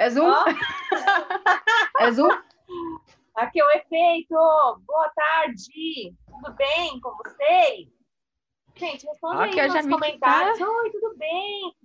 [0.00, 0.30] É zoom?
[0.30, 0.44] Ó.
[2.00, 2.30] É zoom?
[3.36, 4.34] Aqui é o efeito.
[4.86, 6.14] Boa tarde.
[6.26, 7.86] Tudo bem com vocês?
[8.76, 10.58] Gente, responde Aqui aí nos comentários.
[10.58, 11.76] Oi, tudo bem?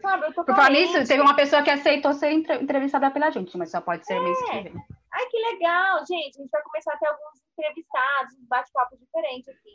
[0.00, 3.30] Sabe, eu tô Por falar nisso, teve uma pessoa que aceitou ser entre- entrevistada pela
[3.30, 4.74] gente, mas só pode ser mês que vem.
[5.12, 6.38] Ai, que legal, gente.
[6.38, 9.72] A gente vai começar a ter alguns entrevistados, um bate-papo diferente aqui,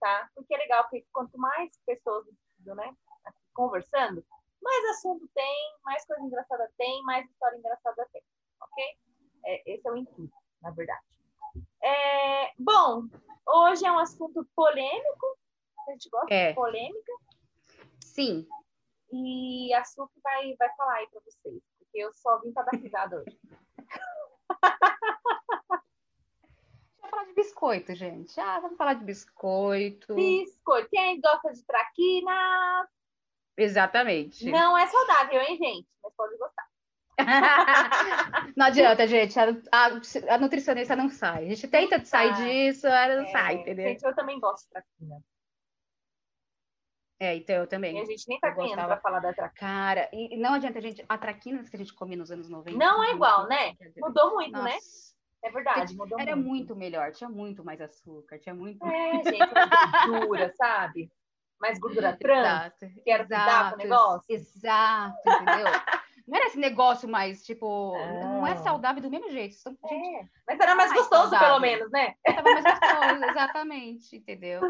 [0.00, 0.28] tá?
[0.34, 2.24] Porque é legal, porque quanto mais pessoas
[2.64, 2.92] né,
[3.54, 4.24] conversando,
[4.62, 8.22] mais assunto tem, mais coisa engraçada tem, mais história engraçada tem,
[8.60, 8.84] ok?
[9.44, 11.02] É, esse é o intuito, na verdade.
[11.82, 13.04] É, bom,
[13.46, 15.38] hoje é um assunto polêmico,
[15.86, 16.48] a gente gosta É.
[16.50, 17.12] de polêmica,
[18.04, 18.46] Sim.
[19.12, 22.64] e a Su que vai, vai falar aí pra vocês, porque eu só vim pra
[22.64, 23.40] dar risada hoje.
[27.00, 28.38] Vamos falar de biscoito, gente.
[28.40, 30.14] Ah, vamos falar de biscoito.
[30.14, 30.88] Biscoito.
[30.90, 32.88] Quem gosta de traquina?
[33.58, 34.48] Exatamente.
[34.50, 35.88] Não é saudável, hein, gente?
[36.02, 36.68] Mas pode gostar.
[38.56, 39.36] não adianta, gente.
[39.38, 41.46] A, a- a nutricionista não sai.
[41.46, 42.44] A gente tenta sair sai.
[42.46, 43.88] disso, ela não É, sai, entendeu?
[43.88, 45.20] Gente, eu também gosto de traquina.
[47.20, 48.00] É, então eu E também.
[48.00, 48.86] a gente nem tá ganhando gostava.
[48.94, 49.58] pra falar da traquina.
[49.58, 51.04] Cara, e e não adianta, gente.
[51.08, 52.78] A traquina que a gente comia nos anos 90.
[52.78, 53.74] Não é igual, né?
[53.96, 54.74] Mudou muito, né?
[54.74, 56.48] nossa, É verdade, mudou Era muito.
[56.48, 59.50] muito melhor, tinha muito mais açúcar, tinha muito É, gente,
[60.06, 61.10] gordura, sabe?
[61.60, 62.46] Mais gordura trans.
[62.46, 64.24] Exato, que era o que dava o negócio.
[64.28, 65.66] Exato, entendeu?
[66.26, 68.62] Não era esse negócio mais, tipo, não é Não.
[68.62, 69.54] saudável do mesmo jeito.
[69.56, 71.46] Gente, É, mas era mais mais gostoso, saudável.
[71.48, 72.14] pelo menos, né?
[72.26, 74.60] tava mais gostoso, exatamente, entendeu?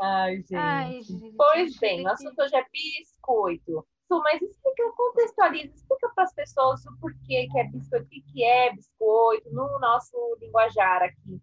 [0.00, 0.54] Ai, gente.
[0.56, 3.86] Ai, gente, Pois bem, o que- assunto hoje é biscoito.
[4.08, 8.20] Su, mas explica, contextualiza, explica para as pessoas o porquê que é biscoito, o que
[8.22, 11.40] que é biscoito no nosso linguajar aqui,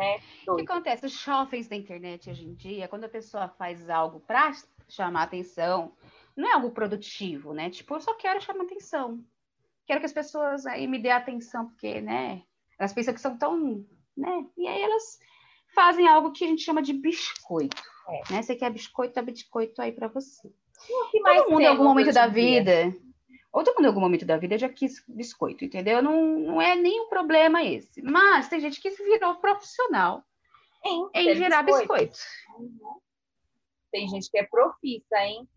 [0.00, 0.18] né?
[0.48, 1.04] O que acontece?
[1.04, 4.52] Os shoppings da internet hoje em dia, quando a pessoa faz algo para
[4.88, 5.92] chamar atenção,
[6.34, 7.68] não é algo produtivo, né?
[7.68, 9.22] Tipo, eu só quero chamar atenção.
[9.86, 12.42] Quero que as pessoas aí me dêem atenção, porque, né?
[12.78, 13.84] Elas pensam que são tão,
[14.16, 14.46] né?
[14.56, 15.18] E aí elas
[15.74, 17.82] fazem algo que a gente chama de biscoito.
[18.08, 18.32] É.
[18.32, 18.42] Né?
[18.42, 20.48] Você quer biscoito, tá biscoito aí para você.
[20.48, 22.94] O que mais Todo mundo em algum momento da vida,
[23.52, 26.00] ou todo mundo em algum momento da vida já quis biscoito, entendeu?
[26.02, 28.00] Não, não é nenhum problema esse.
[28.02, 30.24] Mas tem gente que virou profissional
[30.84, 32.18] Em, em ter gerar biscoito.
[32.58, 33.00] Uhum.
[33.90, 35.48] Tem gente que é profissa, hein?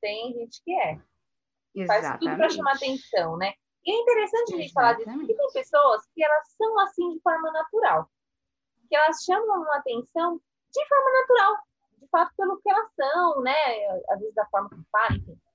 [0.00, 1.00] Tem gente que é.
[1.86, 3.54] Faz tudo para chamar atenção, né?
[3.84, 7.20] E é interessante a gente falar disso, porque tem pessoas que elas são assim de
[7.20, 8.10] forma natural.
[8.88, 10.40] Que elas chamam a atenção
[10.72, 11.56] de forma natural.
[11.98, 13.54] De fato, pelo que elas são, né?
[14.10, 15.47] Às vezes da forma que falam, enfim.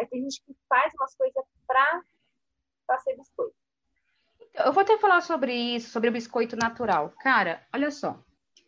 [0.00, 2.00] Mas tem gente que faz umas coisas pra,
[2.86, 3.54] pra ser biscoito.
[4.54, 7.12] Eu vou até falar sobre isso, sobre o biscoito natural.
[7.20, 8.18] Cara, olha só.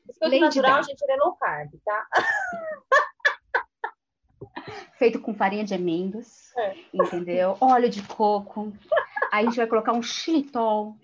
[0.05, 0.89] Biscoito Lady natural, Di.
[0.89, 2.07] gente, ele é low carb, tá?
[4.99, 6.77] Feito com farinha de amêndoas, É.
[6.93, 7.57] entendeu?
[7.61, 8.73] Óleo de coco.
[9.33, 10.97] Aí a gente vai colocar um xilitol,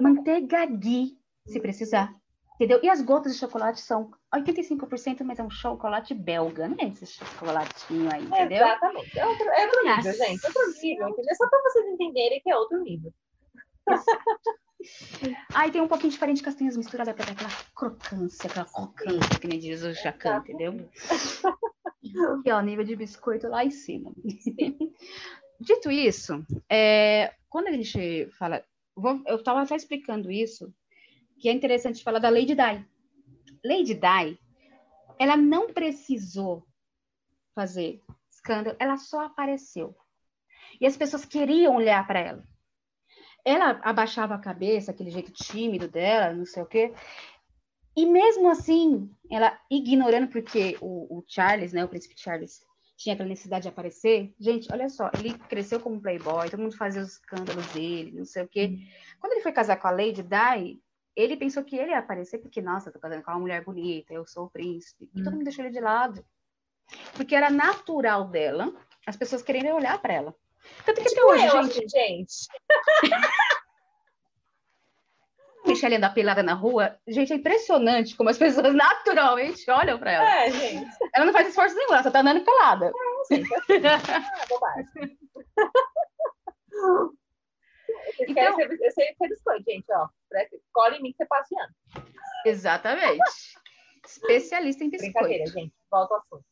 [0.00, 1.16] manteiga ghee,
[1.46, 2.12] se precisar.
[2.56, 2.80] Entendeu?
[2.82, 7.06] E as gotas de chocolate são 85%, mas é um chocolate belga, não é esse
[7.06, 8.64] chocolatinho aí, entendeu?
[8.64, 9.18] Exatamente.
[9.18, 10.12] É outro, é outro nível, Nossa.
[10.12, 10.46] gente.
[10.46, 11.34] Outro nível, entendeu?
[11.36, 13.12] Só pra vocês entenderem que é outro nível.
[15.54, 19.48] Aí tem um pouquinho farinha de castanhas misturada para dar aquela crocância, aquela crocância, que
[19.48, 20.88] nem diz o Jacan, entendeu?
[22.44, 24.12] E ó, nível de biscoito lá em cima.
[25.60, 28.62] Dito isso, é, quando a gente fala.
[28.94, 30.72] vou- eu estava até explicando isso,
[31.38, 32.86] que é interessante falar da Lady Di.
[33.64, 34.38] Lady Di,
[35.18, 36.66] ela não precisou
[37.54, 39.96] fazer escândalo, ela só apareceu.
[40.80, 42.44] E as pessoas queriam olhar para ela.
[43.44, 46.92] Ela abaixava a cabeça, aquele jeito tímido dela, não sei o quê.
[47.96, 52.60] E mesmo assim, ela ignorando, porque o, o Charles, né, o príncipe Charles,
[52.96, 54.34] tinha aquela necessidade de aparecer.
[54.38, 58.42] Gente, olha só, ele cresceu como playboy, todo mundo fazia os escândalos dele, não sei
[58.42, 58.78] o quê.
[59.20, 60.82] Quando ele foi casar com a Lady Di,
[61.16, 64.26] ele pensou que ele ia aparecer porque, nossa, tô casando com uma mulher bonita, eu
[64.26, 65.08] sou o príncipe.
[65.14, 66.22] E todo mundo deixou ele de lado.
[67.14, 68.72] Porque era natural dela
[69.06, 70.34] as pessoas quererem olhar para ela.
[70.84, 72.46] Tanto que até Tipo hoje, eu, gente, gente.
[75.64, 80.44] Michelle anda pelada na rua, gente, é impressionante como as pessoas naturalmente olham para ela.
[80.44, 80.90] É, gente.
[81.12, 82.92] Ela não faz esforço nenhum, ela só tá andando pelada.
[82.92, 85.18] Ah, bobagem.
[88.14, 90.08] Vocês Então- ser, eu sei ser biscoito, gente, ó.
[90.72, 91.74] Cola em mim que você passa de ano.
[92.44, 93.18] Exatamente.
[94.06, 95.66] Especialista em Brincadeira, biscoito.
[95.66, 95.74] gente.
[95.90, 96.44] Volta ao assunto.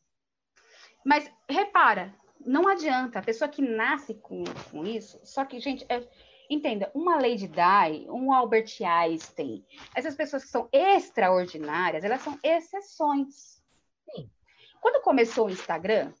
[1.05, 2.13] Mas repara,
[2.45, 3.19] não adianta.
[3.19, 6.07] A pessoa que nasce com, com isso, só que, gente, é-
[6.49, 9.65] entenda, uma Lady Di, um Albert Einstein,
[9.95, 13.63] essas pessoas que são extraordinárias, elas são exceções.
[14.09, 14.29] Sim.
[14.81, 16.13] Quando começou o Instagram,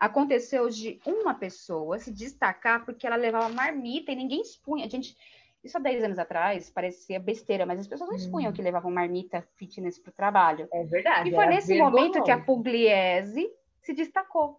[0.00, 4.88] aconteceu de uma pessoa se destacar porque ela levava marmita e ninguém expunha.
[4.88, 5.14] Gente,
[5.62, 8.54] isso há 10 anos atrás parecia besteira, mas as pessoas não expunham hum.
[8.54, 10.66] que levavam marmita fitness para o trabalho.
[10.72, 11.28] É verdade.
[11.28, 13.46] E foi nesse momento que a Pugliese
[13.82, 14.58] se destacou.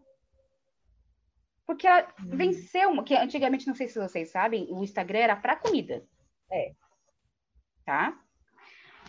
[1.65, 2.37] Porque ela hum.
[2.37, 6.05] venceu, que antigamente, não sei se vocês sabem, o Instagram era para comida.
[6.51, 6.73] É.
[7.83, 8.15] Tá?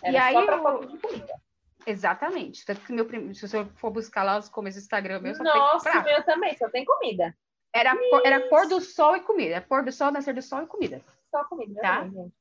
[0.03, 1.43] Era e aí, de comida.
[1.87, 2.65] Exatamente.
[2.65, 3.33] Tanto que meu prim...
[3.35, 6.57] se você for buscar lá os começos do Instagram meu, só Nossa, tem meu também,
[6.57, 7.37] só tem comida.
[7.75, 9.61] Era, por, era pôr do sol e comida.
[9.61, 11.03] Pôr do sol, nascer do sol e comida.
[11.31, 12.01] Só comida, tá?
[12.03, 12.33] Também,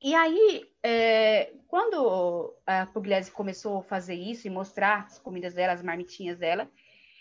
[0.00, 5.72] e aí, é, quando a Pugliese começou a fazer isso e mostrar as comidas dela,
[5.72, 6.70] as marmitinhas dela,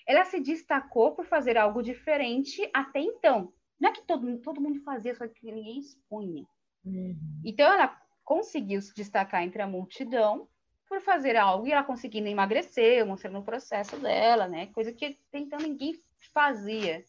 [0.06, 3.52] ela se destacou por fazer algo diferente até então.
[3.80, 6.46] Não é que todo, todo mundo fazia, só que ninguém expunha.
[6.86, 7.18] Uhum.
[7.44, 10.50] Então, ela conseguiu se destacar entre a multidão
[10.86, 14.68] por fazer algo e ela conseguindo emagrecer, mostrando o processo dela, né?
[14.68, 15.98] Coisa que então ninguém
[16.34, 17.06] fazia.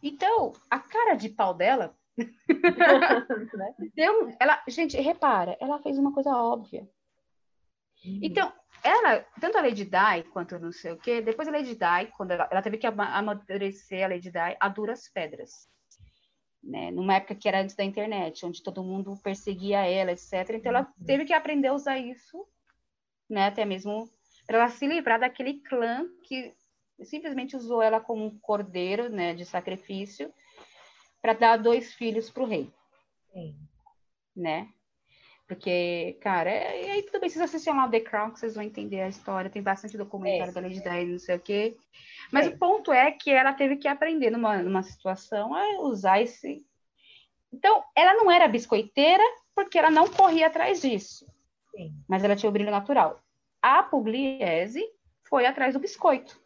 [0.00, 1.96] Então, a cara de pau dela
[3.96, 6.88] deu, ela, gente, repara, ela fez uma coisa óbvia.
[8.04, 8.20] Uhum.
[8.22, 8.52] Então,
[8.84, 12.30] ela, tanto a Lady Di quanto não sei o quê, depois a Lady Di, quando
[12.30, 15.68] ela, ela teve que amadurecer a Lady Di a duras pedras.
[16.64, 16.90] Né?
[16.90, 20.32] Numa época que era antes da internet, onde todo mundo perseguia ela, etc.
[20.50, 21.06] Então ela uhum.
[21.06, 22.46] teve que aprender a usar isso,
[23.28, 23.46] né?
[23.46, 24.08] Até mesmo
[24.46, 26.54] para ela se livrar daquele clã que
[27.02, 30.32] simplesmente usou ela como um cordeiro, né, de sacrifício,
[31.20, 32.72] para dar dois filhos para o rei.
[33.32, 33.56] Sim.
[34.36, 34.68] Né?
[35.46, 38.54] Porque, cara, é, e aí tudo bem, vocês assistem lá o The Crown, que vocês
[38.54, 41.76] vão entender a história, tem bastante documentário é, da Lady Di, não sei o quê.
[42.32, 42.50] Mas é.
[42.50, 46.64] o ponto é que ela teve que aprender numa, numa situação a usar esse.
[47.52, 49.22] Então, ela não era biscoiteira
[49.54, 51.26] porque ela não corria atrás disso.
[51.76, 51.94] Sim.
[52.08, 53.20] Mas ela tinha o brilho natural.
[53.60, 54.82] A Pugliese
[55.28, 56.40] foi atrás do biscoito.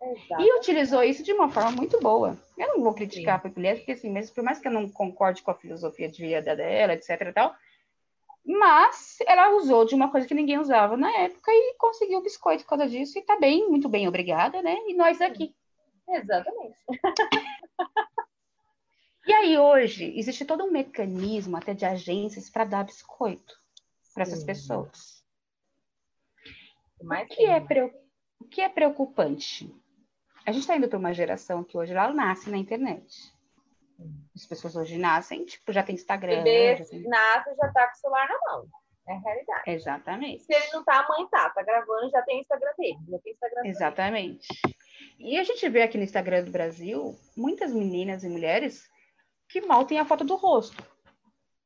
[0.00, 0.42] Exato.
[0.42, 2.38] E utilizou isso de uma forma muito boa.
[2.56, 3.48] Eu não vou criticar Sim.
[3.48, 6.22] a Pugliese, porque assim, mesmo, por mais que eu não concorde com a filosofia de
[6.22, 7.54] vida dela, etc e tal,
[8.46, 12.62] mas ela usou de uma coisa que ninguém usava na época e conseguiu o biscoito
[12.62, 13.18] por causa disso.
[13.18, 14.76] E tá bem, muito bem, obrigada, né?
[14.86, 15.54] E nós aqui.
[16.08, 16.78] Exatamente.
[19.26, 23.58] e aí, hoje, existe todo um mecanismo até de agências para dar biscoito
[24.14, 25.24] para essas pessoas.
[27.00, 27.92] o, que é pre...
[28.38, 29.74] o que é preocupante?
[30.46, 33.35] A gente está indo para uma geração que hoje ela nasce na internet.
[34.34, 36.42] As pessoas hoje nascem, tipo, já tem Instagram.
[36.42, 37.02] Bebê já tem...
[37.02, 38.68] nasce já tá com o celular na mão.
[39.08, 39.62] É a realidade.
[39.66, 40.42] Exatamente.
[40.42, 42.98] Se ele não tá, a mãe tá, tá gravando, já tem Instagram dele.
[43.08, 44.48] Já tem Instagram Exatamente.
[44.64, 44.76] Dele.
[45.18, 48.88] E a gente vê aqui no Instagram do Brasil muitas meninas e mulheres
[49.48, 50.82] que mal têm a foto do rosto.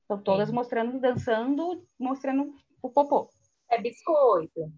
[0.02, 0.54] Estão todas Sim.
[0.54, 3.28] mostrando, dançando, mostrando o popô.
[3.70, 4.72] É biscoito.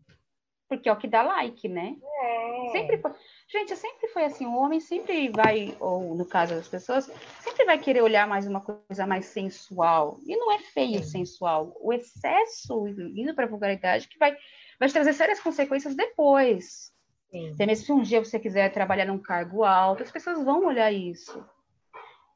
[0.69, 1.97] Porque é o que dá like, né?
[2.23, 2.69] É.
[2.71, 3.13] Sempre foi.
[3.53, 7.79] Gente, sempre foi assim, o homem sempre vai, ou no caso das pessoas, sempre vai
[7.79, 10.19] querer olhar mais uma coisa mais sensual.
[10.27, 11.77] E não é feio sensual.
[11.79, 14.35] O excesso indo para a vulgaridade que vai,
[14.81, 16.95] vai te trazer sérias consequências depois.
[17.31, 17.53] Sim.
[17.53, 20.91] Até mesmo se um dia você quiser trabalhar num cargo alto, as pessoas vão olhar
[20.91, 21.45] isso.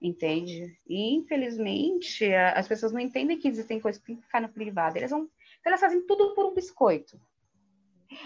[0.02, 0.78] Entende?
[0.86, 4.98] E, infelizmente, as pessoas não entendem que existem coisas que tem que ficar no privado.
[4.98, 5.30] Elas, vão,
[5.64, 7.18] elas fazem tudo por um biscoito.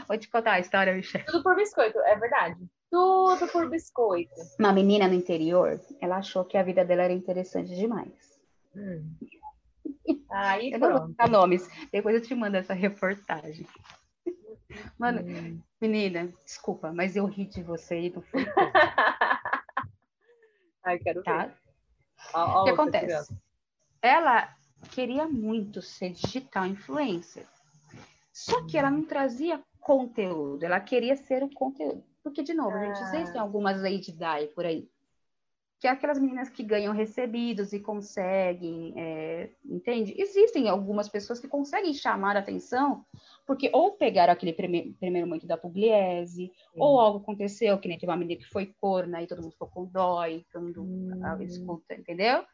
[0.07, 1.25] Vou te contar a história, Michelle.
[1.25, 2.69] Tudo por biscoito, é verdade.
[2.91, 4.35] Tudo por biscoito.
[4.59, 8.39] Uma menina no interior, ela achou que a vida dela era interessante demais.
[8.75, 9.15] Hum.
[10.31, 11.69] Aí, eu não vou dar nomes.
[11.93, 13.67] Depois eu te mando essa reportagem.
[14.99, 15.61] Mano, hum.
[15.81, 18.45] menina, desculpa, mas eu ri de você e não foi.
[20.85, 21.47] Ai, quero tá?
[21.47, 21.55] ver.
[22.35, 23.37] O que acontece?
[24.03, 24.55] Ela
[24.93, 27.47] queria muito ser digital influencer.
[28.33, 32.05] Só que ela não trazia conteúdo, ela queria ser o conteúdo.
[32.23, 32.81] Porque, de novo, ah.
[32.81, 33.43] a gente existem ah.
[33.43, 34.89] algumas Lady Di por aí.
[35.79, 40.15] Que é aquelas meninas que ganham recebidos e conseguem, é, entende?
[40.19, 43.07] Existem algumas pessoas que conseguem chamar a atenção
[43.47, 48.13] porque ou pegaram aquele primeiro, primeiro momento da Pugliese, ou algo aconteceu, que nem teve
[48.13, 51.43] uma menina que foi corna e todo mundo ficou com dó e todo mundo hum.
[51.43, 52.45] escuta, entendeu?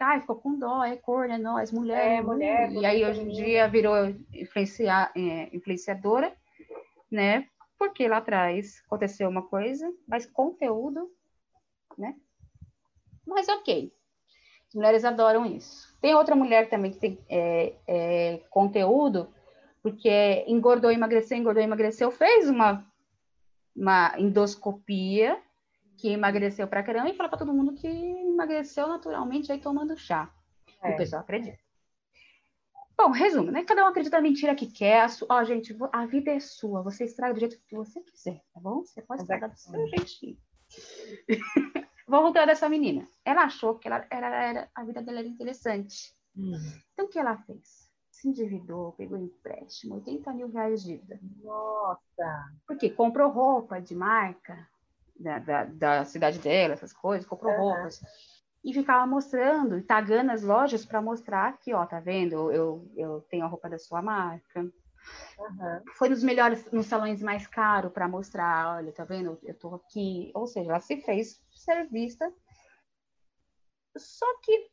[0.00, 2.72] Ai, ficou com dó, é corna, é nós, mulher, é, mulher.
[2.72, 3.96] E aí hoje em dia virou
[4.32, 6.32] influenciar, é, influenciadora
[7.10, 7.46] né?
[7.78, 11.10] Porque lá atrás aconteceu uma coisa, mas conteúdo,
[11.96, 12.14] né?
[13.26, 13.92] Mas ok.
[14.68, 15.96] As mulheres adoram isso.
[16.00, 19.28] Tem outra mulher também que tem é, é, conteúdo,
[19.82, 22.86] porque engordou, emagreceu, engordou, emagreceu, fez uma,
[23.74, 25.40] uma endoscopia
[25.96, 30.30] que emagreceu pra caramba e fala para todo mundo que emagreceu naturalmente aí tomando chá.
[30.82, 30.90] É.
[30.90, 31.58] O pessoal acredita.
[33.02, 33.64] Bom, resumo, né?
[33.64, 35.06] Cada um acredita na mentira que quer.
[35.26, 36.82] Ó, gente, a vida é sua.
[36.82, 38.84] Você estraga do jeito que você quiser, tá bom?
[38.84, 40.36] Você pode estragar do seu jeitinho.
[42.06, 43.08] Voltando essa menina.
[43.24, 46.14] Ela achou que ela era, era, a vida dela era interessante.
[46.36, 46.52] Hum.
[46.92, 47.90] Então, o que ela fez?
[48.10, 51.18] Se endividou, pegou empréstimo, 80 mil reais de dívida.
[51.42, 52.52] Nossa!
[52.66, 54.68] Porque comprou roupa de marca
[55.18, 57.60] da, da, da cidade dela, essas coisas, comprou uhum.
[57.60, 58.02] roupas
[58.64, 62.52] e ficava mostrando e tagando as lojas para mostrar que, ó, tá vendo?
[62.52, 64.60] Eu, eu tenho a roupa da sua marca.
[64.60, 65.82] Uhum.
[65.96, 69.38] Foi nos melhores, nos salões mais caros para mostrar, olha, tá vendo?
[69.42, 70.30] Eu tô aqui.
[70.34, 72.30] Ou seja, ela se fez ser vista.
[73.96, 74.70] Só que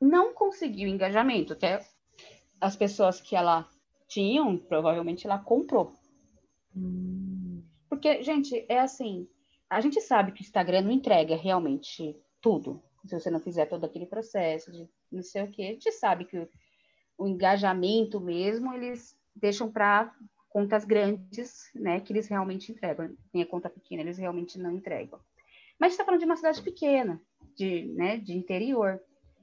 [0.00, 1.84] não conseguiu engajamento, até
[2.60, 3.68] as pessoas que ela
[4.06, 5.92] tinham, provavelmente ela comprou.
[6.76, 7.64] Hum.
[7.88, 9.28] Porque, gente, é assim,
[9.68, 12.82] a gente sabe que o Instagram não entrega realmente tudo.
[13.06, 16.24] Se você não fizer todo aquele processo de não sei o quê, a gente sabe
[16.24, 16.48] que o,
[17.16, 20.14] o engajamento mesmo, eles deixam para
[20.50, 23.16] contas grandes, né, que eles realmente entregam.
[23.32, 25.18] Tem a conta pequena, eles realmente não entregam.
[25.78, 27.20] Mas a gente está falando de uma cidade pequena,
[27.56, 29.02] de, né, de interior.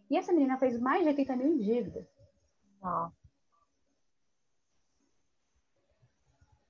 [0.10, 2.08] E essa menina fez mais de 80 mil em dívida.
[2.82, 3.12] Ah.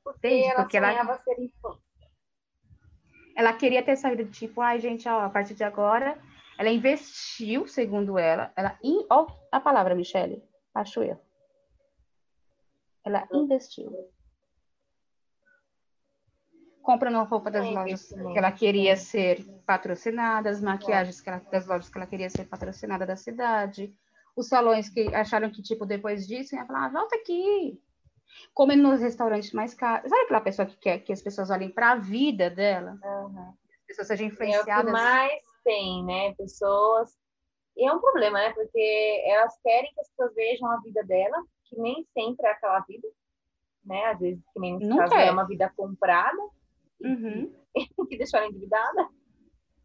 [0.04, 1.18] Porque ela ela...
[1.20, 1.36] ser
[3.40, 6.20] ela queria ter saído de tipo, ai, gente, ó, a partir de agora,
[6.58, 10.44] ela investiu, segundo ela, ela, in, ó, a palavra, Michele,
[10.76, 11.18] acho eu.
[13.02, 14.12] Ela investiu.
[16.82, 21.98] Comprando roupa das lojas que ela queria ser patrocinada, as maquiagens ela, das lojas que
[21.98, 23.96] ela queria ser patrocinada da cidade,
[24.36, 27.82] os salões que acharam que, tipo, depois disso, ia falar, ah, volta aqui,
[28.54, 30.10] comendo nos restaurantes mais caros.
[30.10, 32.98] Sabe aquela pessoa que quer que as pessoas olhem para a vida dela?
[33.04, 33.54] Uhum.
[33.82, 34.70] As pessoas sejam influenciadas.
[34.70, 36.34] É o que mais tem, né?
[36.36, 37.18] Pessoas.
[37.78, 38.52] E é um problema, né?
[38.52, 42.80] Porque elas querem que as pessoas vejam a vida dela, que nem sempre é aquela
[42.82, 43.08] vida,
[43.86, 44.06] né?
[44.06, 45.28] Às vezes, que nem nesse caso, é.
[45.28, 46.42] é uma vida comprada,
[47.02, 47.54] uhum.
[48.10, 49.08] que deixou ela endividada.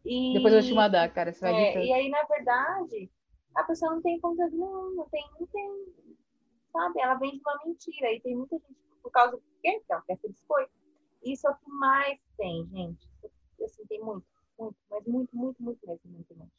[0.03, 0.33] E...
[0.33, 1.33] Depois eu vou te mandar, cara.
[1.33, 3.09] Você vai é, e aí, na verdade,
[3.55, 5.85] a pessoa não tem conta, não, não tem, não tem
[6.75, 6.99] sabe?
[6.99, 8.11] Ela vende uma mentira.
[8.11, 9.79] E tem muita gente, por causa do quê?
[9.79, 10.71] Que ela quer ser biscoito.
[11.23, 13.09] Isso é o que mais tem, gente.
[13.63, 14.25] Assim, tem muito,
[14.59, 16.51] muito, mas muito, muito, muito mesmo, muito, muito.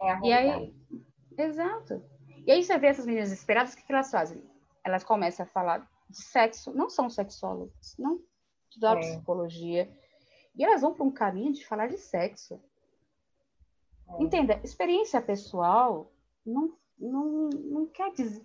[0.00, 0.74] É a realidade.
[0.90, 2.02] E aí, exato.
[2.46, 4.42] E aí você vê essas meninas desesperadas, o que, que elas fazem?
[4.82, 8.20] Elas começam a falar de sexo, não são sexólogas, não
[8.68, 9.00] estudam é.
[9.00, 9.92] psicologia.
[10.56, 12.60] E elas vão para um caminho de falar de sexo.
[14.08, 14.22] É.
[14.22, 16.10] Entenda, experiência pessoal
[16.44, 18.44] não não, não quer dizer.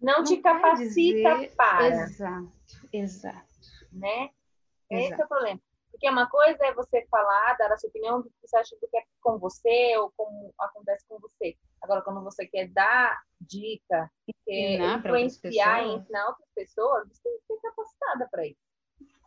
[0.00, 1.54] Não, não te capacita dizer...
[1.56, 1.86] para.
[1.86, 3.50] Exato, exato.
[3.92, 4.30] Né?
[4.90, 5.12] Exato.
[5.12, 5.60] Esse é o problema.
[5.90, 8.96] Porque uma coisa é você falar, dar a sua opinião do que você acha que
[8.96, 11.56] é com você ou como acontece com você.
[11.82, 14.10] Agora, quando você quer dar dica,
[14.46, 18.60] quer influenciar e ensinar outras pessoas, você tem que ser capacitada para isso.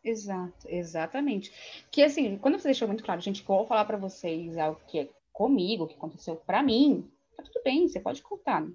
[0.03, 1.85] Exato, exatamente.
[1.91, 4.81] Que assim, quando você deixou muito claro, gente, que eu vou falar para vocês algo
[4.87, 8.65] que é comigo, que aconteceu para mim, Tá tudo bem, você pode contar.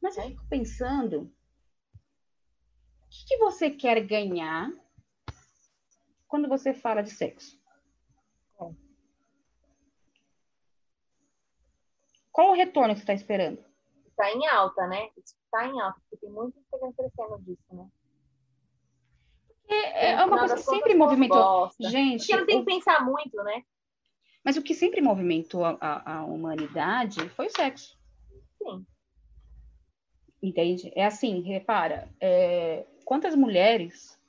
[0.00, 1.32] Mas eu fico pensando,
[3.02, 4.70] o que, que você quer ganhar
[6.28, 7.62] quando você fala de sexo?
[12.34, 13.64] Qual o retorno que você está esperando?
[14.08, 15.08] Está em alta, né?
[15.16, 17.88] Está em alta, porque tem muito Instagram crescendo disso, né?
[19.68, 21.38] É, é uma coisa que sempre movimentou.
[21.38, 21.88] Gosta.
[21.88, 23.62] Gente, porque não tem que pensar muito, né?
[24.44, 27.98] Mas o que sempre movimentou a, a, a humanidade foi o sexo.
[28.62, 28.86] Sim.
[30.42, 30.92] Entende?
[30.94, 34.20] É assim, repara, é, quantas mulheres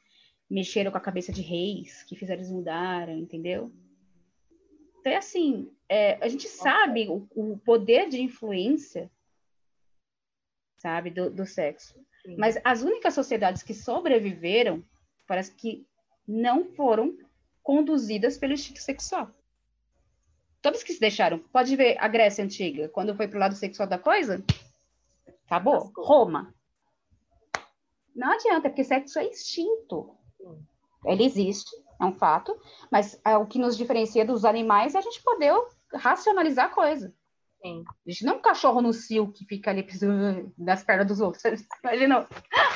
[0.49, 3.71] mexeram com a cabeça de reis, que fizeram eles mudarem, entendeu?
[4.99, 9.11] Então é assim, é, a gente sabe o, o, poder de influência,
[10.77, 11.93] sabe, do, do sexo.
[12.23, 12.37] Sim.
[12.37, 14.83] Mas as únicas sociedades que sobreviveram,
[15.27, 15.85] parece que
[16.27, 17.17] não foram
[17.61, 19.31] conduzidas pelo instinto sexual.
[20.65, 21.37] Todos que se deixaram.
[21.37, 24.43] Pode ver a Grécia Antiga, quando foi pro lado sexual da coisa,
[25.45, 25.91] acabou.
[25.95, 26.55] Roma.
[28.15, 30.17] Não adianta, porque sexo é instinto.
[31.05, 31.69] Ele existe,
[32.01, 32.59] é um fato,
[32.91, 35.53] mas é o que nos diferencia dos animais é a gente poder
[35.93, 37.13] racionalizar a coisa.
[37.61, 37.83] Sim.
[37.87, 39.85] A gente não é um cachorro no cio que fica ali
[40.57, 41.43] nas pernas dos outros.
[41.83, 42.27] Imagina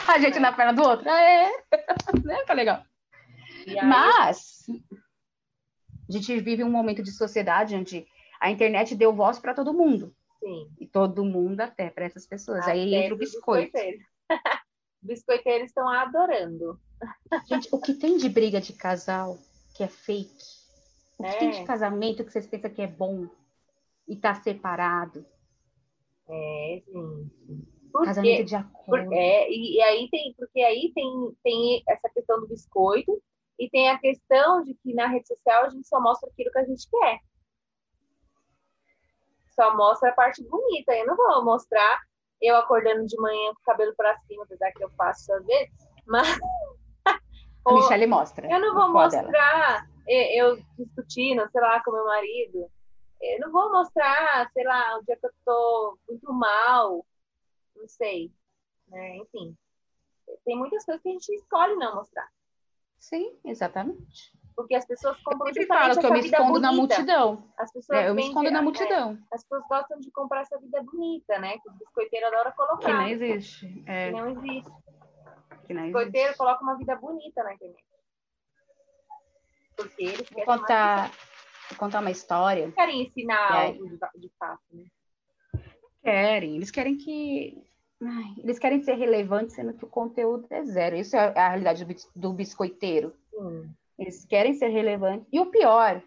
[0.07, 1.09] a gente na perna do outro.
[1.09, 1.49] É,
[2.23, 2.43] né?
[2.45, 2.83] Tá legal.
[3.83, 4.67] Mas
[6.09, 8.07] a gente vive um momento de sociedade onde
[8.41, 10.13] a internet deu voz para todo mundo.
[10.39, 10.71] Sim.
[10.79, 12.61] E todo mundo até para essas pessoas.
[12.61, 13.77] Até Aí entra o biscoito.
[15.01, 16.79] Biscoiteiros estão adorando.
[17.45, 19.37] Gente, o que tem de briga de casal
[19.75, 20.43] que é fake?
[21.17, 21.37] O que é.
[21.37, 23.29] tem de casamento que vocês pensam que é bom
[24.07, 25.25] e tá separado?
[26.27, 27.31] É, gente.
[27.91, 29.05] Porque, Casamento de acordo.
[29.05, 33.21] Por, é, e, e, aí tem, porque aí tem, tem essa questão do biscoito
[33.59, 36.59] e tem a questão de que na rede social a gente só mostra aquilo que
[36.59, 37.19] a gente quer.
[39.49, 40.95] Só mostra a parte bonita.
[40.95, 42.01] Eu não vou mostrar
[42.41, 45.73] eu acordando de manhã com o cabelo para cima, apesar que eu faço às vezes,
[46.07, 46.39] mas.
[47.65, 48.49] A Michelle mostra.
[48.49, 52.71] Eu não vou mostrar eu discutindo, sei lá, com meu marido.
[53.21, 57.05] Eu não vou mostrar, sei lá, o dia que eu tô muito mal,
[57.75, 58.31] não sei.
[58.87, 59.17] Né?
[59.17, 59.55] Enfim,
[60.45, 62.27] tem muitas coisas que a gente escolhe não mostrar.
[62.99, 64.37] Sim, exatamente.
[64.55, 66.59] Porque as pessoas compram eu falo que eu me escondo bonita.
[66.59, 67.43] na multidão.
[67.57, 69.17] As pessoas é, eu me escondo na multidão.
[69.31, 71.57] É, as pessoas gostam de comprar essa vida bonita, né?
[71.59, 72.85] Que o biscoiteiro adora colocar.
[72.85, 73.83] Que não existe.
[73.87, 74.07] É.
[74.07, 74.71] Que não existe.
[75.65, 76.37] Que não o biscoiteiro existe.
[76.37, 77.85] coloca uma vida bonita na internet.
[79.77, 81.11] Porque eles querem contar,
[81.77, 82.69] contar uma história.
[82.73, 84.83] Querem ensinar algo de, de fato, né?
[86.03, 86.57] Querem.
[86.57, 87.68] Eles querem que
[88.01, 90.95] Ai, eles querem ser relevantes, sendo que o conteúdo é zero.
[90.95, 93.13] Isso é a realidade do biscoiteiro.
[93.29, 93.69] Sim.
[93.97, 95.27] Eles querem ser relevantes.
[95.31, 96.01] E o pior,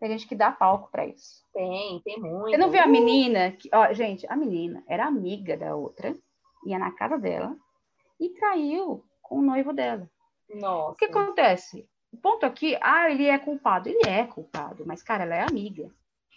[0.00, 1.44] tem gente que dá palco para isso.
[1.52, 2.50] Tem, tem muito.
[2.50, 3.52] Você não viu a menina?
[3.52, 6.16] Que, ó, gente, a menina era amiga da outra,
[6.66, 7.54] ia na casa dela
[8.18, 10.10] e traiu com o noivo dela.
[10.48, 10.92] Nossa.
[10.92, 11.88] O que acontece?
[12.12, 13.88] O ponto aqui, ah, ele é culpado.
[13.88, 15.90] Ele é culpado, mas, cara, ela é amiga.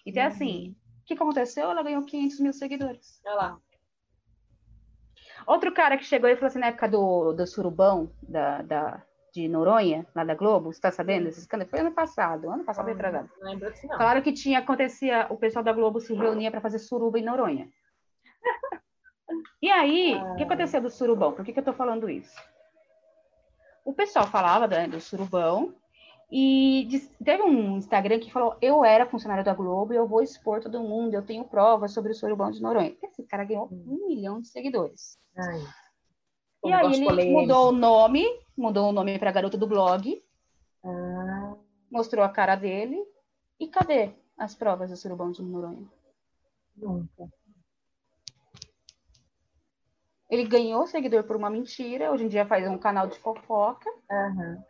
[0.06, 0.30] Então, uhum.
[0.30, 1.70] assim, o que aconteceu?
[1.70, 3.22] Ela ganhou 500 mil seguidores.
[3.26, 3.62] Olha lá.
[5.48, 9.02] Outro cara que chegou e falou assim, na época do, do surubão, da, da,
[9.34, 11.70] de Noronha, lá da Globo, você tá sabendo esse escândalo?
[11.70, 13.30] Foi ano passado, ano passado, retrasado.
[13.40, 13.98] Não lembro disso, não.
[13.98, 17.70] Falaram que tinha, acontecia, o pessoal da Globo se reunia para fazer suruba em Noronha.
[19.62, 20.36] E aí, o ah.
[20.36, 21.32] que aconteceu do surubão?
[21.32, 22.36] Por que, que eu tô falando isso?
[23.86, 25.74] O pessoal falava né, do surubão,
[26.30, 26.90] e
[27.24, 30.84] teve um Instagram que falou: Eu era funcionário da Globo e eu vou expor todo
[30.84, 32.98] mundo, eu tenho provas sobre o surubão de Noronha.
[33.02, 35.18] Esse cara ganhou um milhão de seguidores.
[35.38, 35.62] Ai,
[36.66, 37.42] e aí ele polêmico.
[37.42, 38.26] mudou o nome,
[38.58, 40.22] mudou o nome para garota do blog,
[40.84, 41.56] ah.
[41.90, 42.98] mostrou a cara dele.
[43.60, 45.88] E cadê as provas do surubão de Noronha?
[46.76, 47.28] Nunca.
[50.30, 53.90] Ele ganhou seguidor por uma mentira, hoje em dia faz um canal de fofoca.
[54.12, 54.62] Uhum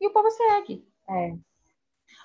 [0.00, 0.86] e o povo segue.
[1.08, 1.36] É.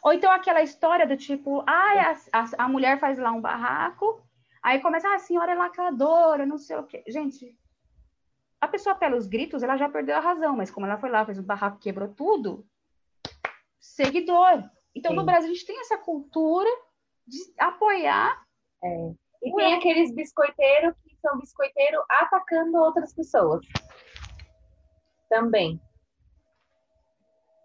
[0.04, 4.22] Ou então aquela história do tipo, ah, a, a, a mulher faz lá um barraco,
[4.62, 7.04] aí começa, ah, a senhora é lacradora, não sei o quê.
[7.08, 7.56] Gente,
[8.60, 11.40] a pessoa pelos gritos, ela já perdeu a razão, mas como ela foi lá, fez
[11.40, 12.66] um barraco, quebrou tudo,
[13.80, 14.64] seguidor.
[14.94, 15.18] Então, Sim.
[15.18, 16.70] no Brasil, a gente tem essa cultura
[17.26, 18.44] de apoiar.
[18.84, 19.12] É.
[19.44, 23.66] E tem aqueles biscoiteiros que são biscoiteiros atacando outras pessoas.
[25.30, 25.82] Também.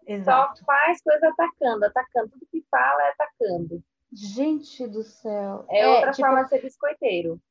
[0.07, 0.59] Exato.
[0.59, 2.29] Só faz coisa atacando, atacando.
[2.29, 3.83] Tudo que fala é atacando.
[4.11, 5.65] Gente do céu.
[5.69, 7.41] É, é outra tipo, forma de ser biscoiteiro.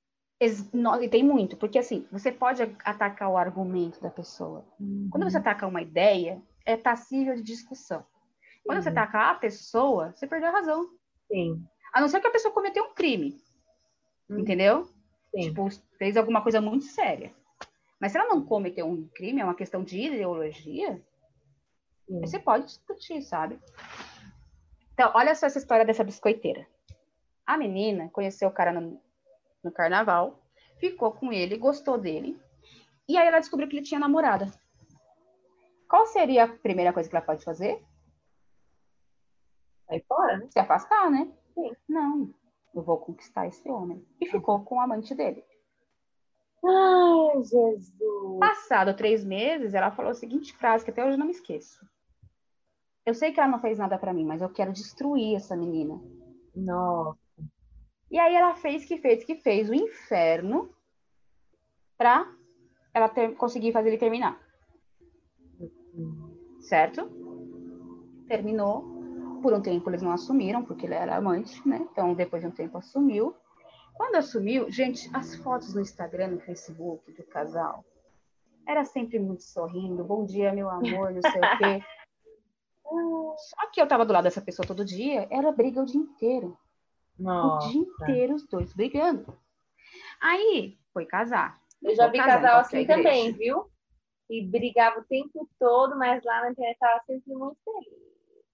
[0.41, 4.65] E tem muito, porque assim, você pode atacar o argumento da pessoa.
[4.81, 5.09] Uhum.
[5.11, 8.05] Quando você ataca uma ideia, é passível de discussão.
[8.65, 10.91] Quando você ataca a pessoa, você perdeu a razão.
[11.29, 11.63] Sim.
[11.93, 13.39] A não ser que a pessoa cometeu um crime.
[14.29, 14.41] Uhum.
[14.41, 14.85] Entendeu?
[15.35, 15.49] Sim.
[15.49, 17.33] Tipo, fez alguma coisa muito séria.
[17.99, 21.01] Mas se ela não cometeu um crime, é uma questão de ideologia,
[22.07, 22.21] Sim.
[22.21, 23.59] Você pode discutir, sabe?
[24.93, 26.67] Então, olha só essa história dessa biscoiteira.
[27.45, 29.01] A menina conheceu o cara no,
[29.63, 30.41] no carnaval,
[30.79, 32.41] ficou com ele, gostou dele,
[33.09, 34.51] e aí ela descobriu que ele tinha namorada.
[35.89, 37.85] Qual seria a primeira coisa que ela pode fazer?
[39.87, 40.49] Sair fora, né?
[40.51, 41.31] Se afastar, né?
[41.55, 41.73] Sim.
[41.89, 42.35] Não,
[42.75, 44.05] eu vou conquistar esse homem.
[44.21, 45.45] E ficou com o amante dele.
[46.65, 48.41] Ai, Jesus!
[48.41, 51.87] Passado três meses, ela falou a seguinte frase que até hoje eu não me esqueço.
[53.07, 56.03] Eu sei que ela não fez nada para mim, mas eu quero destruir essa menina.
[56.57, 57.17] Nossa.
[58.11, 60.69] E aí ela fez que fez que fez o inferno
[61.97, 62.29] pra
[62.93, 64.41] ela ter, conseguir fazer ele terminar.
[66.61, 67.09] Certo?
[68.27, 68.97] Terminou.
[69.41, 71.87] Por um tempo eles não assumiram, porque ele era amante, né?
[71.93, 73.37] Então depois de um tempo assumiu.
[73.95, 77.85] Quando assumiu, gente, as fotos no Instagram, no Facebook do casal,
[78.67, 81.85] era sempre muito sorrindo, bom dia, meu amor, não sei o quê.
[83.39, 86.57] Só que eu tava do lado dessa pessoa todo dia, era briga o dia inteiro.
[87.19, 87.67] Nossa.
[87.67, 89.37] O dia inteiro os dois brigando.
[90.21, 91.61] Aí foi casar.
[91.83, 93.71] Eu já vi casal assim também, viu?
[94.29, 98.07] E brigava o tempo todo, mas lá na internet tava sempre muito feliz.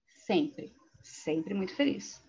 [0.07, 2.23] Sempre, sempre muito feliz.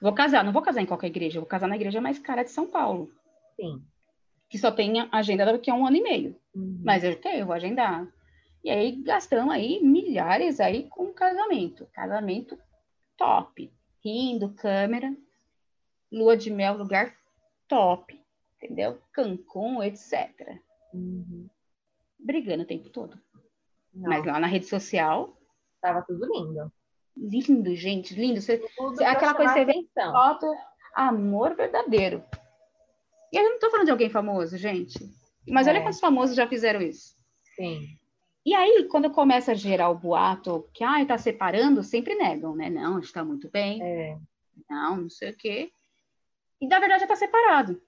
[0.00, 2.50] Vou casar, não vou casar em qualquer igreja, vou casar na igreja mais cara de
[2.50, 3.10] São Paulo.
[3.56, 3.84] Sim.
[4.48, 6.36] Que só tem agenda daqui a um ano e meio.
[6.54, 6.80] Uhum.
[6.84, 8.06] Mas eu tenho, eu vou agendar.
[8.62, 11.86] E aí gastamos aí milhares aí com casamento.
[11.92, 12.58] Casamento
[13.16, 13.72] top.
[14.04, 15.14] Rindo, câmera,
[16.10, 17.14] lua de mel, lugar
[17.66, 18.18] top.
[18.56, 19.00] entendeu?
[19.12, 20.60] Cancún, etc.
[20.92, 21.48] Uhum.
[22.18, 23.20] Brigando o tempo todo.
[23.94, 24.08] Não.
[24.10, 25.36] Mas lá na rede social.
[25.80, 26.72] Tava tudo lindo.
[27.16, 28.40] Lindo, gente, lindo.
[28.40, 28.62] Você,
[29.04, 30.46] aquela coisa que você vê foto,
[30.94, 32.24] amor verdadeiro.
[33.32, 34.98] E eu não tô falando de alguém famoso, gente.
[35.46, 35.70] Mas é.
[35.70, 37.16] olha quantos famosos já fizeram isso.
[37.56, 37.97] Sim.
[38.48, 42.70] E aí, quando começa a gerar o boato que, ah, tá separando, sempre negam, né?
[42.70, 43.78] Não, está muito bem.
[43.82, 44.18] É.
[44.70, 45.70] Não, não sei o quê.
[46.58, 47.78] E, na verdade, já tá separado.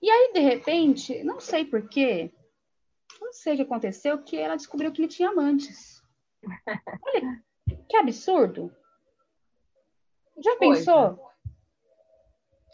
[0.00, 2.32] E aí, de repente, não sei porquê,
[3.20, 6.02] não sei o que aconteceu, que ela descobriu que ele tinha amantes.
[7.04, 7.44] Olha,
[7.86, 8.74] que absurdo.
[10.42, 10.78] Já Coisa.
[10.78, 11.30] pensou?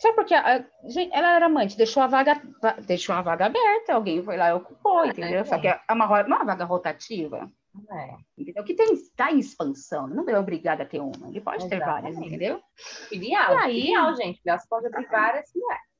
[0.03, 2.43] Só porque a, gente, ela era amante, deixou a vaga,
[2.85, 5.43] deixou a vaga aberta, alguém foi lá e ocupou, é, entendeu?
[5.43, 7.49] É, Só que é uma, uma vaga rotativa.
[7.89, 8.17] É.
[8.37, 8.65] Entendeu?
[8.65, 11.69] Que está em expansão, não é obrigado a ter uma, ele pode Exatamente.
[11.69, 12.61] ter várias, entendeu?
[13.09, 15.92] Filial, e aí, filial, gente, filial você pode abrir várias filiais.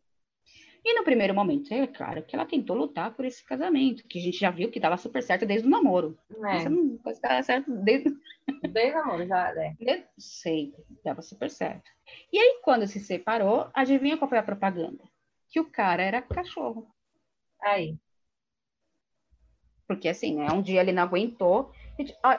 [0.85, 4.23] E no primeiro momento, é claro que ela tentou lutar por esse casamento, que a
[4.23, 6.19] gente já viu que dava super certo desde o namoro.
[6.45, 6.57] É.
[6.57, 8.11] Isso não certo desde...
[8.73, 9.77] Desde o namoro, já é.
[9.79, 10.07] Desde...
[10.19, 11.89] Sei, dava super certo.
[12.33, 15.05] E aí, quando se separou, adivinha qual foi a propaganda?
[15.49, 16.89] Que o cara era cachorro.
[17.61, 17.97] Aí.
[19.87, 20.49] Porque assim, né?
[20.53, 21.71] Um dia ele não aguentou.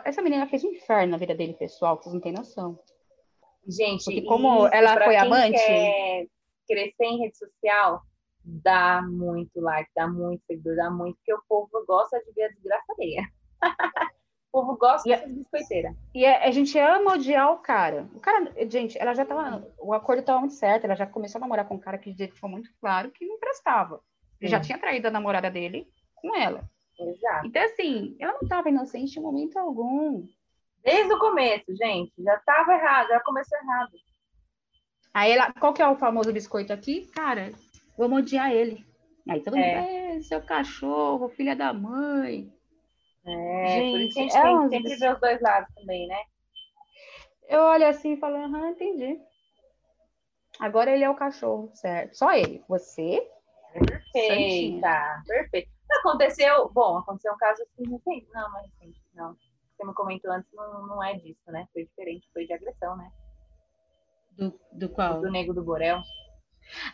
[0.03, 2.77] Essa menina fez um inferno na vida dele, pessoal, vocês não têm noção.
[3.65, 5.57] Gente, Porque como ela foi amante.
[5.57, 6.27] Quer
[6.67, 8.01] crescer em rede social,
[8.43, 12.49] dá muito like, dá muito seguidor, dá muito, porque o povo gosta de ver a
[12.49, 13.23] desgraça alheia.
[14.51, 15.95] o povo gosta e, dessas biscoiteiras.
[16.13, 18.07] E a, a, gente ama odiar o cara.
[18.13, 19.67] O cara, gente, ela já tava.
[19.79, 22.49] O acordo estava muito certo, ela já começou a namorar com um cara que deixou
[22.49, 24.01] muito claro que não prestava.
[24.39, 26.69] Ele já tinha traído a namorada dele com ela.
[26.99, 27.47] Exato.
[27.47, 30.27] Então, assim, ela não estava inocente em momento algum.
[30.83, 33.91] Desde o começo, gente, já estava errado, já começou errado.
[35.13, 37.07] Aí ela, qual que é o famoso biscoito aqui?
[37.07, 37.51] Cara,
[37.97, 38.85] vamos odiar ele.
[39.29, 42.51] Aí todo mundo, é, seu cachorro, filha da mãe.
[43.25, 46.19] É, gente, gente é tem sempre ver os dois lados também, né?
[47.47, 49.19] Eu olho assim e falo, aham, entendi.
[50.59, 52.17] Agora ele é o cachorro, certo?
[52.17, 52.63] Só ele.
[52.67, 53.27] Você?
[54.11, 55.71] Perfeita, perfeito.
[55.99, 58.27] Aconteceu, bom, aconteceu um caso assim recente.
[58.33, 59.35] Não, não é recente, não.
[59.75, 61.67] Você me comentou antes, não, não é disso, né?
[61.73, 63.11] Foi diferente, foi de agressão, né?
[64.31, 65.21] Do, do qual?
[65.21, 66.01] Do Nego do Borel.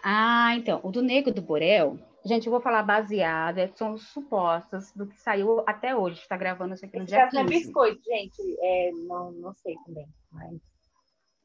[0.04, 5.08] Ah, então, o do Nego do Borel, gente, eu vou falar baseada, são supostas do
[5.08, 7.36] que saiu até hoje, está gravando isso aqui no Esse dia 15.
[7.36, 10.60] Não é biscoito, gente, é, não, não sei também, mas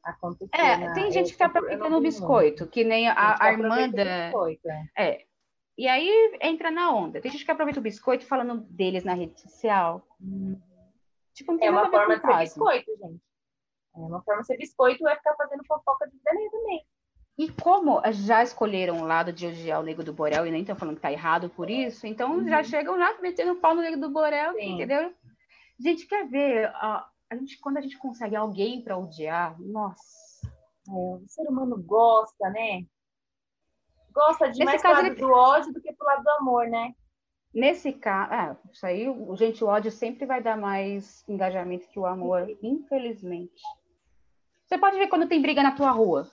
[0.03, 0.49] aconteceu.
[0.53, 3.89] É, na, tem gente que está aproveitando o biscoito, que nem a, a, a irmã
[3.89, 4.25] da...
[4.25, 4.89] Biscoito, é.
[4.97, 5.25] é.
[5.77, 7.19] E aí entra na onda.
[7.19, 10.07] Tem gente que aproveita o biscoito falando deles na rede social.
[10.21, 10.57] Hum.
[11.33, 13.21] Tipo, não tem é uma forma de ser biscoito, gente.
[13.93, 16.85] É uma forma de ser biscoito é ficar fazendo fofoca de vida também.
[17.37, 20.75] E como já escolheram o lado de odiar o Nego do Borel e nem estão
[20.75, 22.47] falando que tá errado por isso, então uhum.
[22.47, 24.75] já chegam lá metendo pau no Nego do Borel, Sim.
[24.75, 25.13] entendeu?
[25.77, 30.47] A gente quer ver, a, a gente, quando a gente consegue alguém para odiar, nossa.
[30.87, 32.85] É, o ser humano gosta, né?
[34.13, 35.15] Gosta de Nesse mais caso, lado ele...
[35.15, 36.93] do ódio do que pro lado do amor, né?
[37.53, 42.05] Nesse caso, é, isso aí, gente, o ódio sempre vai dar mais engajamento que o
[42.05, 43.61] amor, infelizmente.
[44.65, 46.29] Você pode ver quando tem briga na tua rua.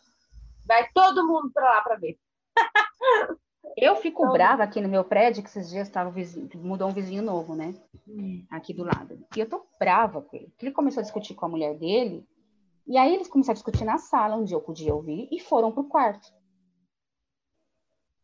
[0.67, 2.19] Vai todo mundo para lá para ver.
[3.77, 4.33] Eu fico então...
[4.33, 7.75] brava aqui no meu prédio, que esses dias tava vizinho, mudou um vizinho novo, né?
[8.07, 8.45] Hum.
[8.51, 9.25] Aqui do lado.
[9.35, 10.49] E eu tô brava com ele.
[10.49, 12.27] Porque ele começou a discutir com a mulher dele.
[12.87, 15.85] E aí eles começaram a discutir na sala, onde eu podia ouvir, e foram pro
[15.85, 16.29] quarto.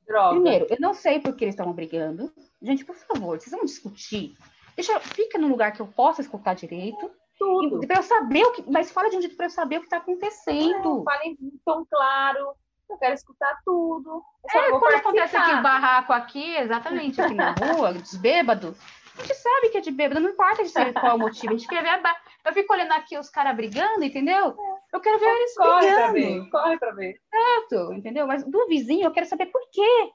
[0.06, 0.34] Droga.
[0.34, 2.32] Primeiro, eu não sei por que eles estavam brigando.
[2.60, 4.36] Gente, por favor, vocês vão discutir.
[4.74, 7.10] Deixa, fica no lugar que eu possa escutar direito.
[7.38, 7.86] Tudo.
[7.86, 8.70] Para eu saber o que.
[8.70, 11.00] Mas fala de um jeito para eu saber o que está acontecendo.
[11.00, 12.54] É, fala em tom claro.
[12.90, 14.22] Eu quero escutar tudo.
[14.54, 14.98] Eu é, quando participar.
[15.10, 18.78] acontece aqui o barraco aqui, exatamente, aqui na rua, dos bêbados,
[19.18, 21.56] a gente sabe que é de bêbado, não importa de ser qual o motivo, a
[21.56, 22.16] gente quer ver a...
[22.44, 24.56] Eu fico olhando aqui os caras brigando, entendeu?
[24.58, 24.96] É.
[24.96, 25.98] Eu quero ver eles corre brigando.
[25.98, 27.20] Pra ver, corre pra ver.
[27.28, 28.26] Certo, entendeu?
[28.26, 30.12] Mas do vizinho eu quero saber por quê.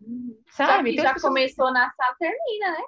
[0.00, 0.38] Hum.
[0.50, 0.90] Sabe?
[0.90, 1.32] Já então, já pessoas...
[1.32, 2.84] começou na sala, termina, né?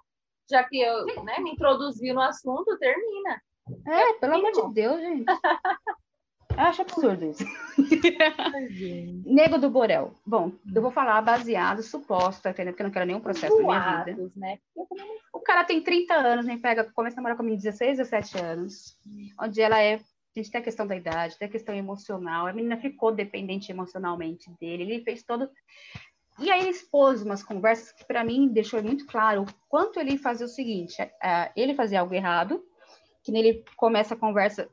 [0.49, 3.42] Já que eu né, me introduzi no assunto, termina.
[3.87, 5.27] É, pelo amor de Deus, gente.
[6.57, 7.44] Eu acho absurdo isso.
[9.27, 10.14] Nego do Borel.
[10.24, 12.72] Bom, eu vou falar baseado, suposto, entendeu?
[12.72, 14.33] Porque eu não quero nenhum processo Boatos, na minha vida.
[14.37, 14.59] Né?
[15.33, 18.96] O cara tem 30 anos, nem pega, começa a namorar comigo 16, 17 anos,
[19.40, 19.94] onde ela é.
[19.94, 22.46] A gente tem a questão da idade, tem a questão emocional.
[22.46, 24.83] A menina ficou dependente emocionalmente dele.
[24.83, 25.48] Ele fez todo.
[26.40, 30.18] E aí ele expôs umas conversas que, para mim, deixou muito claro o quanto ele
[30.18, 32.64] fazia o seguinte: é, ele fazia algo errado,
[33.24, 34.68] que nele começa a conversa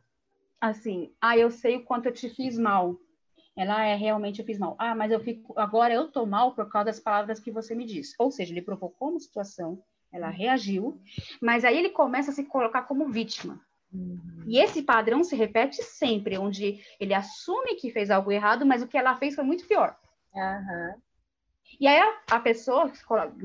[0.59, 2.95] assim, ah, eu sei o quanto eu te fiz mal.
[3.57, 4.75] ela é realmente eu fiz mal.
[4.77, 7.85] Ah, mas eu fico agora eu tô mal por causa das palavras que você me
[7.85, 8.13] disse.
[8.19, 11.01] Ou seja, ele provocou uma situação, ela reagiu,
[11.41, 13.59] mas aí ele começa a se colocar como vítima.
[13.91, 14.43] Uhum.
[14.45, 18.87] E esse padrão se repete sempre, onde ele assume que fez algo errado, mas o
[18.87, 19.97] que ela fez foi muito pior.
[20.33, 20.93] Uhum.
[21.79, 22.91] E aí a, a pessoa,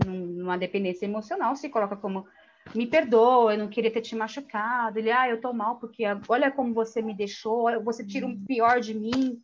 [0.04, 2.26] numa dependência emocional, se coloca como
[2.74, 4.98] me perdoa, eu não queria ter te machucado.
[4.98, 8.44] Ele, ah, eu tô mal porque olha como você me deixou, você tira o um
[8.44, 9.40] pior de mim.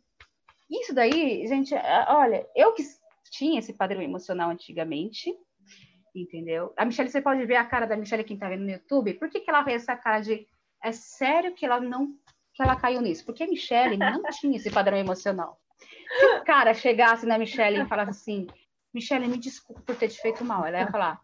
[0.69, 2.83] Isso daí, gente, é, olha, eu que
[3.31, 5.33] tinha esse padrão emocional antigamente,
[6.15, 6.73] entendeu?
[6.77, 9.29] A Michelle, você pode ver a cara da Michelle, quem tá vendo no YouTube, por
[9.29, 10.47] que, que ela fez essa cara de
[10.83, 12.15] é sério que ela não
[12.53, 13.25] que ela caiu nisso?
[13.25, 15.59] Porque a Michelle não tinha esse padrão emocional.
[16.19, 18.47] Se o cara chegasse na Michelle e falasse assim,
[18.93, 21.19] Michelle, me desculpa por ter te feito mal, ela ia falar,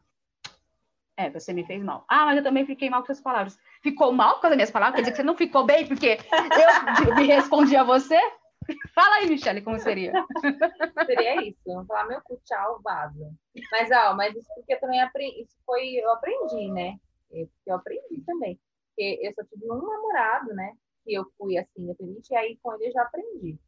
[1.20, 2.06] é, você me fez mal.
[2.08, 3.60] Ah, mas eu também fiquei mal com suas palavras.
[3.84, 4.96] Ficou mal com as minhas palavras?
[4.96, 6.18] Quer dizer que você não ficou bem porque
[7.06, 8.18] eu me respondi a você?
[8.96, 10.14] Fala aí, Michelle, como seria?
[11.06, 11.60] Seria isso.
[11.66, 13.34] Vamos falar meu cu, tchau, vaza.
[13.72, 16.98] Mas, ó, mas isso porque eu também aprendi, isso foi, eu aprendi, né?
[17.32, 18.58] Eu, eu aprendi também.
[18.90, 20.74] Porque eu só tive um namorado, né?
[21.04, 23.60] Que eu fui assim, independente, e aí com ele eu já aprendi.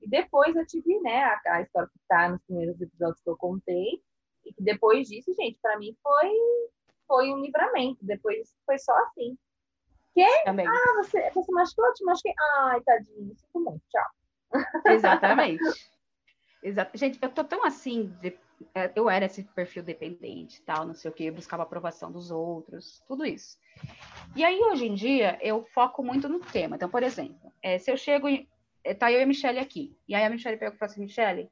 [0.00, 3.36] E depois eu tive, né, a, a história que tá nos primeiros episódios que eu
[3.36, 4.02] contei.
[4.44, 6.30] E que depois disso, gente, para mim foi
[7.10, 7.98] foi um livramento.
[8.02, 9.36] Depois foi só assim.
[10.14, 10.44] Que?
[10.44, 10.66] Também.
[10.66, 11.92] Ah, você, você machucou?
[11.92, 12.32] Te machuquei?
[12.58, 14.62] Ai, tadinho, sinto muito, tchau.
[14.86, 15.62] Exatamente.
[16.62, 16.96] Exato.
[16.96, 18.38] Gente, eu tô tão assim, de,
[18.74, 23.02] é, eu era esse perfil dependente, tal, não sei o que, buscava aprovação dos outros,
[23.08, 23.58] tudo isso.
[24.36, 26.76] E aí, hoje em dia, eu foco muito no tema.
[26.76, 28.48] Então, por exemplo, é, se eu chego e
[28.84, 31.00] é, tá eu e a Michelle aqui, e aí a Michelle pega e fala assim,
[31.00, 31.50] Michelle,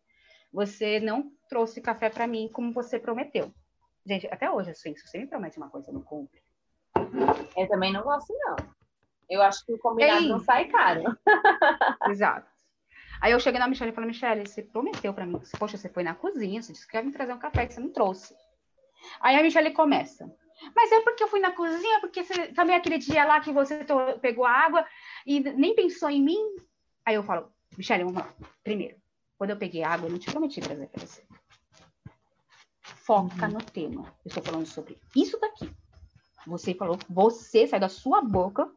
[0.52, 3.52] você não trouxe café para mim como você prometeu.
[4.08, 6.40] Gente, até hoje, assim, se você me promete uma coisa, eu não cumpre.
[7.54, 8.56] Eu também não gosto, não.
[9.28, 10.28] Eu acho que o combinado Ei.
[10.30, 11.02] não sai caro.
[12.08, 12.50] Exato.
[13.20, 16.02] Aí eu cheguei na Michelle e falei, Michelle, você prometeu para mim, poxa, você foi
[16.02, 18.34] na cozinha, você disse que ia me trazer um café que você não trouxe.
[19.20, 20.34] Aí a Michelle começa,
[20.74, 23.84] mas é porque eu fui na cozinha, porque você, também aquele dia lá que você
[24.22, 24.86] pegou a água
[25.26, 26.56] e nem pensou em mim.
[27.04, 28.32] Aí eu falo, Michelle, vamos lá.
[28.64, 28.96] Primeiro,
[29.36, 31.27] quando eu peguei água, eu não te prometi trazer para você.
[32.96, 33.53] Foca uhum.
[33.53, 34.03] no tema.
[34.24, 35.70] Eu estou falando sobre isso daqui.
[36.46, 38.70] Você falou, você sai da sua boca.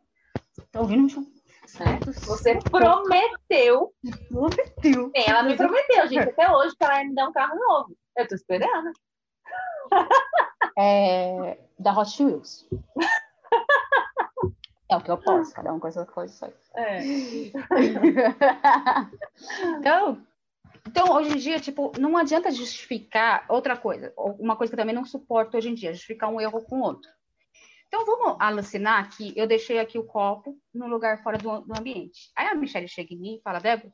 [0.72, 1.28] Tá ouvindo, Michelle?
[1.66, 2.12] Certo?
[2.12, 3.94] Você prometeu.
[4.28, 5.12] Prometeu.
[5.16, 7.96] Sim, ela me prometeu, gente, até hoje, que ela ia me dar um carro novo.
[8.18, 8.92] Eu tô esperando.
[10.78, 12.68] É, da Hot Wheels.
[14.90, 16.54] É o que eu posso, cada um com essa coisa.
[16.76, 17.00] É.
[19.80, 20.22] então,
[20.88, 24.14] então, hoje em dia, tipo, não adianta justificar outra coisa.
[24.18, 27.10] Uma coisa que eu também não suporto hoje em dia, justificar um erro com outro.
[27.88, 32.32] Então, vamos alucinar que eu deixei aqui o copo no lugar fora do, do ambiente.
[32.36, 33.92] Aí a Michelle chega em mim e fala, Débora,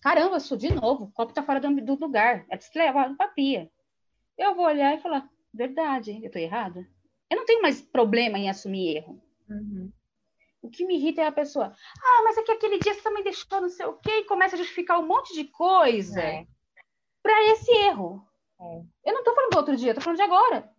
[0.00, 2.46] caramba, sou de novo, o copo tá fora do, do lugar.
[2.48, 3.70] Ela disse, leva pra pia.
[4.38, 6.86] Eu vou olhar e falar, verdade, eu tô errada.
[7.28, 9.22] Eu não tenho mais problema em assumir erro.
[9.48, 9.92] Uhum.
[10.62, 13.22] O que me irrita é a pessoa, ah, mas é que aquele dia você também
[13.22, 16.46] deixou não sei o quê, e começa a justificar um monte de coisa é.
[17.22, 18.22] para esse erro.
[18.60, 18.82] É.
[19.06, 20.70] Eu não tô falando do outro dia, eu tô falando de agora.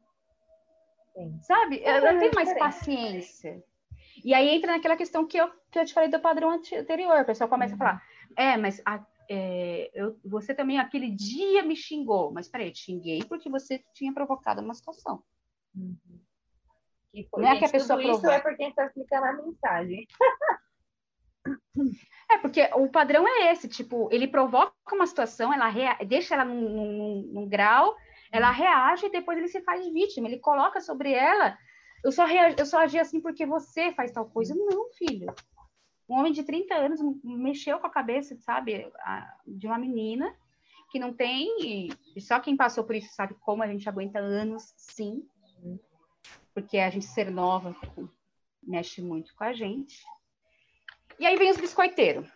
[1.14, 1.42] Sim.
[1.42, 1.82] Sabe?
[1.84, 3.64] Eu, eu tenho mais paciência.
[4.24, 7.22] E aí entra naquela questão que eu, que eu te falei do padrão anterior.
[7.22, 7.82] O pessoal começa uhum.
[7.82, 8.04] a falar,
[8.36, 12.32] é, mas a, é, eu, você também aquele dia me xingou.
[12.32, 15.24] Mas peraí, eu te xinguei porque você tinha provocado uma situação.
[15.76, 15.98] Uhum.
[17.30, 20.08] Foi, Não é que a pessoa tudo isso é porque está explicando a mensagem.
[22.30, 25.98] É, porque o padrão é esse, tipo, ele provoca uma situação, ela rea...
[26.06, 27.96] deixa ela num, num, num grau,
[28.32, 30.28] ela reage e depois ele se faz vítima.
[30.28, 31.58] Ele coloca sobre ela.
[32.04, 32.56] Eu só, rea...
[32.58, 34.56] eu só agi assim porque você faz tal coisa.
[34.56, 35.34] Não, filho.
[36.08, 38.90] Um homem de 30 anos mexeu com a cabeça, sabe,
[39.46, 40.34] de uma menina
[40.90, 41.90] que não tem.
[42.16, 45.26] E só quem passou por isso sabe como a gente aguenta anos, sim.
[46.54, 47.76] Porque a gente ser nova
[48.62, 50.04] mexe muito com a gente.
[51.20, 52.30] E aí vem os biscoiteiros.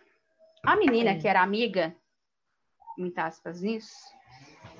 [0.64, 1.94] A menina que era amiga,
[2.96, 3.94] muitas aspas nisso,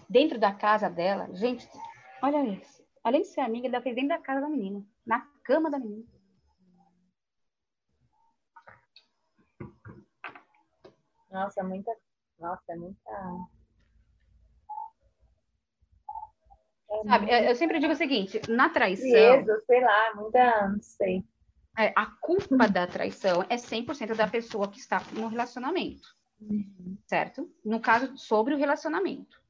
[0.09, 1.33] dentro da casa dela.
[1.35, 1.69] Gente,
[2.23, 2.85] olha isso.
[3.05, 6.07] Além de ser amiga, ela fez dentro da casa da menina, na cama da menina.
[11.31, 11.93] Nossa, muita.
[12.39, 13.11] Nossa, é muita.
[13.11, 13.57] É
[17.09, 19.09] Sabe, eu sempre digo o seguinte: na traição.
[19.11, 20.69] Jesus, sei lá, muita.
[20.69, 21.25] Não sei.
[21.79, 26.09] É, a culpa da traição é 100% da pessoa que está no relacionamento.
[26.41, 26.97] Uhum.
[27.07, 27.51] Certo?
[27.65, 29.41] No caso, sobre o relacionamento.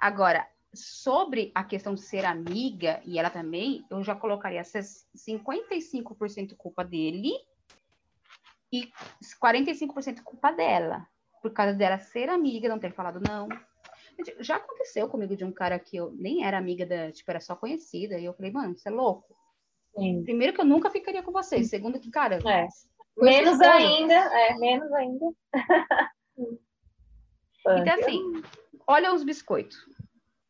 [0.00, 6.84] Agora, sobre a questão de ser amiga, e ela também, eu já colocaria 55% culpa
[6.84, 7.32] dele
[8.72, 8.90] e
[9.42, 11.06] 45% culpa dela.
[11.40, 13.48] por causa dela ser amiga, não ter falado não.
[14.40, 17.54] Já aconteceu comigo de um cara que eu nem era amiga da, tipo, era só
[17.54, 19.34] conhecida, e eu falei, mano, você é louco.
[19.96, 20.22] Sim.
[20.24, 22.38] Primeiro que eu nunca ficaria com você, segundo que, cara.
[22.46, 22.66] É.
[23.16, 25.26] Menos ainda, é, menos ainda.
[27.66, 28.42] então, assim,
[28.86, 29.78] olha os biscoitos.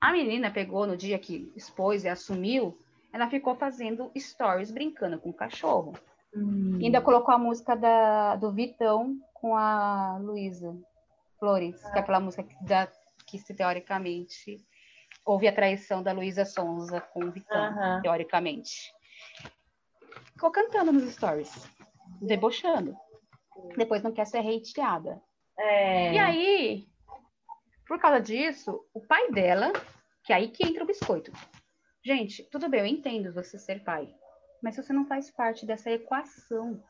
[0.01, 2.77] A menina pegou no dia que expôs e assumiu,
[3.13, 5.95] ela ficou fazendo stories brincando com o cachorro.
[6.35, 6.79] Hum.
[6.83, 10.77] Ainda colocou a música da, do Vitão com a Luísa
[11.39, 11.93] Flores, ah.
[11.93, 12.89] que é aquela música da,
[13.27, 14.65] que se teoricamente
[15.25, 18.93] houve a traição da Luísa Sonza com o Vitão, teoricamente.
[20.33, 21.69] Ficou cantando nos stories,
[22.21, 22.97] debochando.
[23.77, 25.21] Depois não quer ser hateada.
[25.59, 26.13] É...
[26.13, 26.89] E aí,
[27.89, 29.73] por causa disso, o pai dela,
[30.25, 31.33] que é aí que entra o biscoito.
[32.05, 34.15] Gente, tudo bem, eu entendo você ser pai,
[34.63, 36.83] mas você não faz parte dessa equação.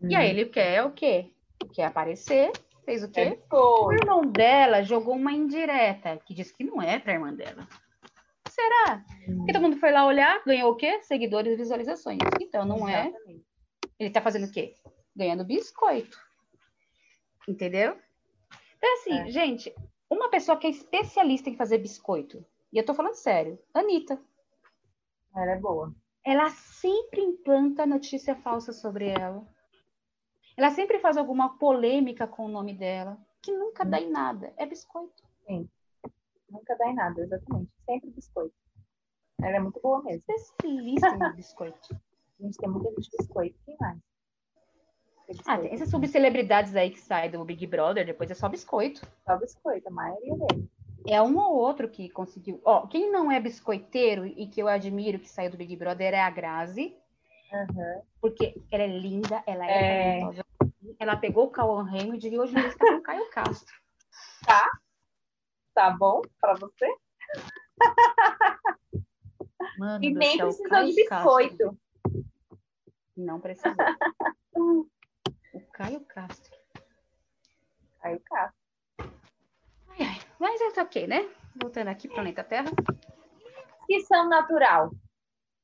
[0.00, 0.08] Hum.
[0.10, 1.32] E aí ele quer o quê?
[1.72, 2.50] Quer aparecer,
[2.86, 3.20] fez o quê?
[3.20, 7.68] É o irmão dela jogou uma indireta, que diz que não é pra irmã dela.
[8.48, 9.04] Será?
[9.26, 11.02] Porque todo mundo foi lá olhar, ganhou o quê?
[11.02, 12.18] Seguidores e visualizações.
[12.40, 13.12] Então, não é.
[13.98, 14.74] Ele tá fazendo o quê?
[15.14, 16.16] Ganhando biscoito.
[17.46, 17.98] Entendeu?
[18.78, 19.30] Então, assim, é.
[19.30, 19.74] gente,
[20.08, 24.18] uma pessoa que é especialista em fazer biscoito, e eu tô falando sério, Anitta.
[25.34, 25.94] Ela é boa.
[26.24, 29.46] Ela sempre implanta notícia falsa sobre ela.
[30.56, 34.52] Ela sempre faz alguma polêmica com o nome dela, que nunca dá em nada.
[34.56, 35.22] É biscoito.
[35.46, 35.68] Sim.
[36.50, 37.70] Nunca dá em nada, exatamente.
[37.84, 38.54] Sempre biscoito.
[39.42, 40.24] Ela é muito boa mesmo.
[40.28, 41.94] Especialista em biscoito.
[42.40, 43.58] A gente tem muita gente de biscoito.
[43.64, 43.98] Quem mais?
[45.44, 49.02] Ah, tem essas subcelebridades aí que saem do Big Brother, depois é só biscoito.
[49.24, 50.68] Só biscoito, a maioria deles.
[51.06, 52.60] É um ou outro que conseguiu.
[52.64, 56.20] Ó, quem não é biscoiteiro e que eu admiro que saiu do Big Brother é
[56.20, 56.96] a Grazi.
[57.52, 58.02] Uhum.
[58.20, 60.44] Porque ela é linda, ela é, é...
[60.98, 63.74] Ela pegou o Cauã Raymond e hoje ele está com o Caio Castro.
[64.46, 64.70] Tá?
[65.74, 66.86] Tá bom pra você?
[69.78, 71.56] Mano e nem céu, precisou Caio de biscoito.
[71.58, 71.80] Castro.
[73.16, 73.74] Não precisou.
[74.54, 76.56] O Caio Castro.
[78.00, 78.60] Caio Castro.
[79.88, 80.20] Ai, ai.
[80.38, 81.28] Mas é ok, né?
[81.60, 82.70] Voltando aqui, planeta Terra.
[83.86, 84.90] Fissão natural.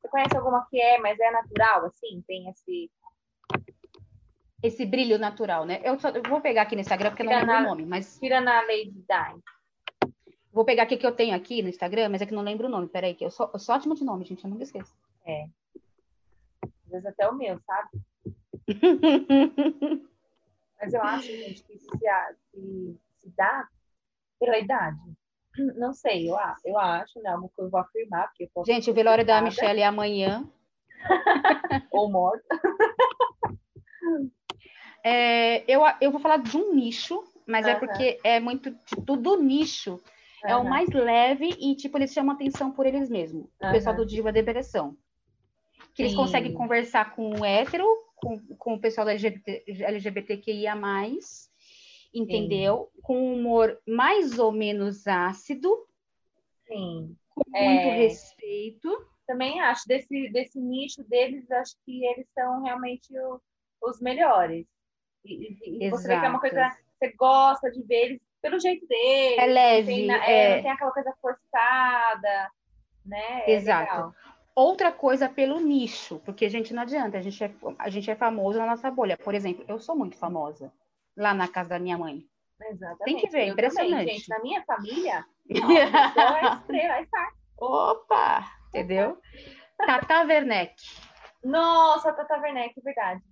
[0.00, 2.22] Você conhece alguma que é, mas é natural, assim?
[2.26, 2.90] Tem esse.
[4.62, 5.80] Esse brilho natural, né?
[5.82, 7.84] Eu, só, eu vou pegar aqui no Instagram porque tira não lembro na, o nome,
[7.86, 8.18] mas.
[8.18, 9.42] Tira na Lady Di.
[10.52, 12.70] Vou pegar aqui que eu tenho aqui no Instagram, mas é que não lembro o
[12.70, 12.86] nome.
[12.86, 14.44] Peraí, que eu sou, eu sou ótima de nome, gente.
[14.44, 14.94] Eu nunca esqueço.
[15.26, 15.46] É.
[16.62, 17.88] Às vezes até o meu, sabe?
[20.80, 23.68] Mas eu acho, gente, que se, se, se dá
[24.38, 24.98] pela idade.
[25.76, 27.30] Não sei, eu, eu acho, né?
[27.30, 28.28] Algo que eu vou afirmar.
[28.28, 30.48] Porque eu gente, o velório da Michelle é amanhã.
[31.92, 32.60] Ou morta.
[35.04, 37.72] É, eu, eu vou falar de um nicho, mas uhum.
[37.72, 39.92] é porque é muito tipo, do nicho.
[39.92, 40.50] Uhum.
[40.50, 43.46] É o mais leve e, tipo, eles chamam atenção por eles mesmos.
[43.60, 43.72] O uhum.
[43.72, 44.96] pessoal do Diva Depressão.
[45.94, 46.18] Que eles Sim.
[46.18, 47.86] conseguem conversar com o hétero,
[48.16, 50.74] com, com o pessoal da LGBT, LGBTQIA+,
[52.14, 52.90] entendeu?
[52.94, 53.00] Sim.
[53.02, 55.86] Com humor mais ou menos ácido.
[56.66, 57.16] Sim.
[57.34, 57.68] Com é...
[57.68, 59.06] muito respeito.
[59.26, 63.40] Também acho, desse, desse nicho deles, acho que eles são realmente o,
[63.82, 64.66] os melhores.
[65.24, 66.70] E, e você vê que é uma coisa
[67.02, 69.38] você gosta de ver eles pelo jeito deles.
[69.38, 70.06] É leve.
[70.06, 70.56] Não tem, é, é...
[70.56, 72.50] Não tem aquela coisa forçada,
[73.04, 73.42] né?
[73.46, 73.92] É Exato.
[73.92, 74.14] Legal.
[74.54, 78.14] Outra coisa pelo nicho, porque a gente não adianta, a gente, é, a gente é
[78.14, 79.16] famoso na nossa bolha.
[79.16, 80.70] Por exemplo, eu sou muito famosa
[81.16, 82.26] lá na casa da minha mãe.
[82.60, 83.04] Exatamente.
[83.04, 83.90] Tem que ver, eu impressionante.
[83.90, 87.06] Também, gente, na minha família, é estrela.
[87.58, 88.44] Opa!
[88.68, 89.18] Entendeu?
[89.78, 90.74] Tata Werneck.
[91.42, 93.22] Nossa, Tata Werneck, verdade.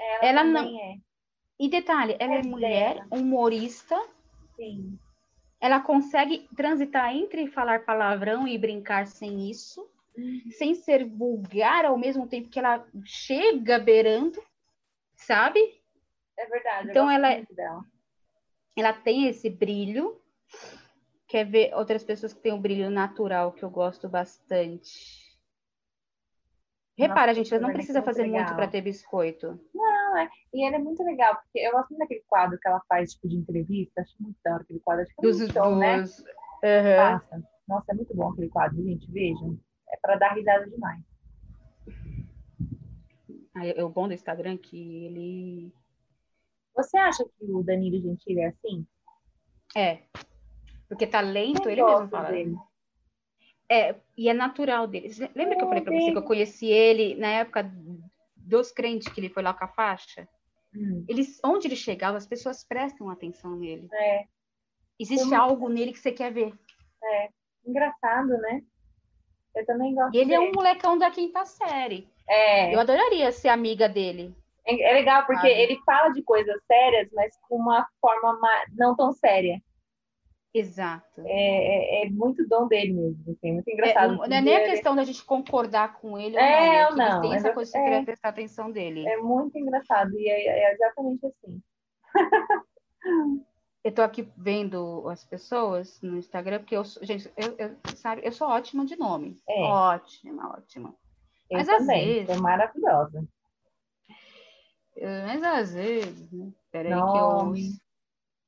[0.00, 0.78] Ela, ela não.
[0.78, 0.96] É.
[1.58, 4.00] E detalhe, ela é, é mulher, humorista.
[4.56, 4.98] Sim.
[5.60, 9.86] Ela consegue transitar entre falar palavrão e brincar sem isso,
[10.16, 10.40] uhum.
[10.52, 14.42] sem ser vulgar ao mesmo tempo que ela chega beirando,
[15.14, 15.60] sabe?
[16.38, 16.88] É verdade.
[16.88, 17.44] Então ela, é
[18.74, 20.18] ela tem esse brilho.
[21.28, 25.29] Quer ver outras pessoas que têm um brilho natural que eu gosto bastante?
[27.00, 28.40] Repara, gente, ela não precisa fazer legal.
[28.40, 29.58] muito para ter biscoito.
[29.74, 30.28] Não, é.
[30.52, 33.28] E ele é muito legal, porque eu gosto muito daquele quadro que ela faz, tipo,
[33.28, 34.00] de entrevista.
[34.00, 35.02] Acho muito da hora aquele quadro.
[35.02, 36.00] Acho que é dos, show, né?
[36.00, 36.24] dos...
[36.62, 37.14] né?
[37.32, 37.42] Uhum.
[37.68, 39.10] Nossa, é muito bom aquele quadro, gente.
[39.10, 39.58] Vejam.
[39.88, 41.00] É para dar risada demais.
[43.56, 45.72] É o bom do Instagram que ele.
[46.74, 48.86] Você acha que o Danilo Gentili é assim?
[49.76, 50.02] É.
[50.88, 52.30] Porque talento, eu ele mesmo fala.
[52.30, 52.56] Dele.
[53.70, 55.08] É, e é natural dele.
[55.34, 57.70] Lembra que eu falei para você que eu conheci ele na época
[58.36, 60.26] dos crentes que ele foi lá com a faixa?
[60.74, 61.04] hum.
[61.08, 63.88] eles, onde ele chegava, as pessoas prestam atenção nele.
[63.92, 64.24] É.
[64.98, 65.40] Existe Como...
[65.40, 66.52] algo nele que você quer ver.
[67.02, 67.28] É.
[67.66, 68.62] Engraçado, né?
[69.54, 70.14] Eu também gosto.
[70.14, 72.08] E ele é um molecão da quinta série.
[72.28, 72.74] É.
[72.74, 74.34] Eu adoraria ser amiga dele.
[74.64, 78.38] É, é legal porque ele fala de coisas sérias, mas com uma forma
[78.76, 79.60] não tão séria.
[80.52, 81.22] Exato.
[81.24, 84.14] É, é, é muito dom dele mesmo, assim, muito engraçado.
[84.24, 87.10] É, não é nem a questão da gente concordar com ele é, ou não, é
[87.10, 87.20] não.
[87.20, 89.06] tem essa coisa de querer prestar atenção dele.
[89.06, 91.62] É muito engraçado e é, exatamente assim.
[93.84, 98.32] eu tô aqui vendo as pessoas no Instagram, porque eu, gente, eu, eu sabe, eu
[98.32, 99.40] sou ótima de nome.
[99.48, 99.62] É.
[99.62, 100.94] Ótima, ótima.
[101.48, 102.28] Eu Mas também, às vezes.
[102.28, 103.24] É maravilhosa.
[105.26, 106.50] Mas às vezes, né?
[106.70, 107.54] Peraí que eu.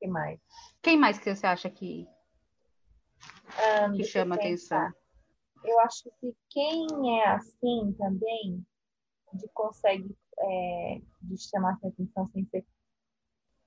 [0.03, 0.41] Que mais?
[0.83, 2.09] Quem mais que você acha que,
[3.89, 4.93] um, que chama atenção?
[5.65, 8.67] Eu acho que quem é assim também,
[9.33, 12.67] de consegue é, de chamar atenção sem ser.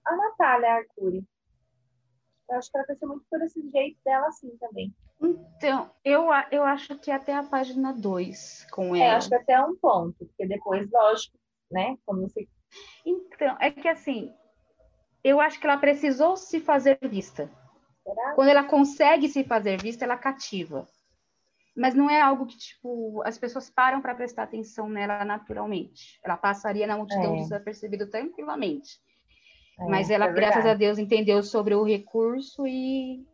[0.06, 1.26] A Natália Arcuri.
[2.50, 4.94] Eu acho que ela cresceu muito por esse jeito dela assim também.
[5.20, 9.14] Então, eu, eu acho que até a página 2 com é, ela.
[9.14, 11.40] É, acho que até um ponto, porque depois, lógico,
[11.72, 11.98] né?
[12.06, 12.48] Quando você.
[13.06, 14.32] Então, é que assim,
[15.26, 17.50] eu acho que ela precisou se fazer vista.
[18.36, 20.88] Quando ela consegue se fazer vista, ela cativa.
[21.76, 26.20] Mas não é algo que, tipo, as pessoas param para prestar atenção nela naturalmente.
[26.24, 27.40] Ela passaria na multidão é.
[27.40, 29.00] desapercebido tranquilamente.
[29.80, 33.26] É, Mas ela, é graças a Deus, entendeu sobre o recurso e.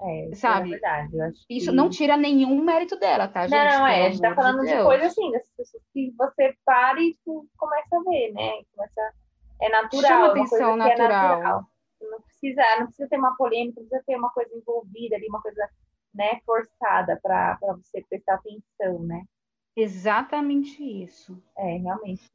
[0.00, 0.74] É, sabe?
[0.74, 1.40] É verdade.
[1.50, 3.58] Isso não tira nenhum mérito dela, tá, gente?
[3.58, 7.02] Não, é, a gente tá falando de, de coisa assim, dessas pessoas que você para
[7.02, 8.52] e tu começa a ver, né?
[8.72, 9.00] Começa...
[9.00, 9.25] É
[9.82, 10.10] natural.
[10.10, 11.08] Chama atenção é natural.
[11.08, 11.70] natural.
[12.00, 15.40] Não precisa, não precisa ter uma polêmica, não precisa ter uma coisa envolvida ali, uma
[15.40, 15.68] coisa
[16.14, 19.24] né, forçada para você prestar atenção, né?
[19.76, 21.42] Exatamente isso.
[21.56, 22.30] É, realmente.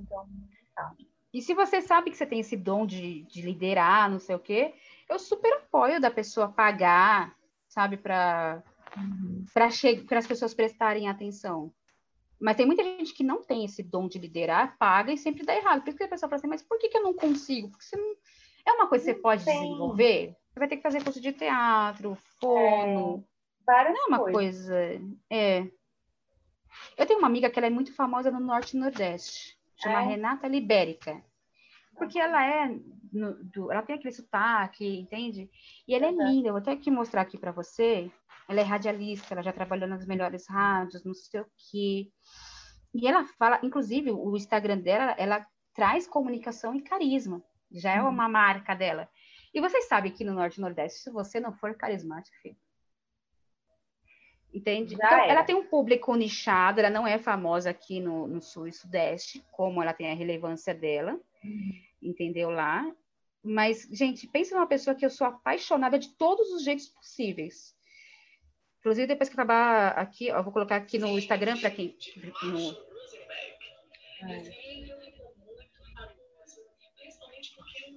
[0.00, 0.26] Então,
[0.74, 0.92] tá.
[1.32, 4.38] E se você sabe que você tem esse dom de, de liderar, não sei o
[4.38, 4.72] quê,
[5.08, 7.34] eu super apoio da pessoa pagar,
[7.66, 8.62] sabe, para
[8.96, 9.44] uhum.
[9.52, 11.72] para as pessoas prestarem atenção.
[12.44, 15.56] Mas tem muita gente que não tem esse dom de liderar, paga e sempre dá
[15.56, 15.80] errado.
[15.80, 17.70] Por isso que a pessoa fala assim, mas por que, que eu não consigo?
[17.70, 18.14] Porque você não...
[18.66, 19.62] é uma coisa que você pode tem.
[19.62, 20.36] desenvolver.
[20.52, 23.24] Você vai ter que fazer curso de teatro, fono.
[23.26, 24.68] É, várias não é uma coisas.
[24.68, 25.00] coisa.
[25.30, 25.66] É.
[26.98, 30.06] Eu tenho uma amiga que ela é muito famosa no Norte e Nordeste chama é.
[30.06, 31.24] Renata Libérica.
[31.96, 32.78] Porque ela é,
[33.12, 35.48] no, do, ela tem aquele sotaque, entende?
[35.86, 38.10] E ela é linda, eu vou até aqui mostrar aqui para você.
[38.48, 42.10] Ela é radialista, ela já trabalhou nas melhores rádios, não sei o quê.
[42.94, 47.42] E ela fala, inclusive, o Instagram dela, ela traz comunicação e carisma.
[47.70, 49.08] Já é uma marca dela.
[49.52, 52.56] E vocês sabem que no Norte e Nordeste, se você não for carismático, filho,
[54.54, 54.94] Entende?
[54.94, 58.72] então, ela tem um público nichado, ela não é famosa aqui no, no Sul e
[58.72, 61.72] Sudeste, como ela tem a relevância dela, uhum.
[62.00, 62.88] entendeu lá?
[63.42, 67.73] Mas, gente, pensa numa pessoa que eu sou apaixonada de todos os jeitos possíveis.
[68.84, 71.96] Inclusive, depois que acabar aqui, eu vou colocar aqui no Instagram para quem.
[72.42, 72.70] No...
[74.28, 74.64] É.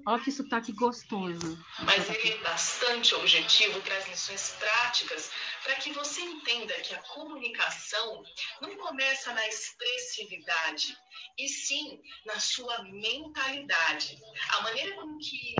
[0.05, 1.61] Olha que sotaque gostoso.
[1.79, 5.29] Mas ele é bastante objetivo, traz lições práticas
[5.61, 8.23] para que você entenda que a comunicação
[8.61, 10.97] não começa na expressividade,
[11.37, 14.17] e sim na sua mentalidade.
[14.53, 15.53] A maneira com que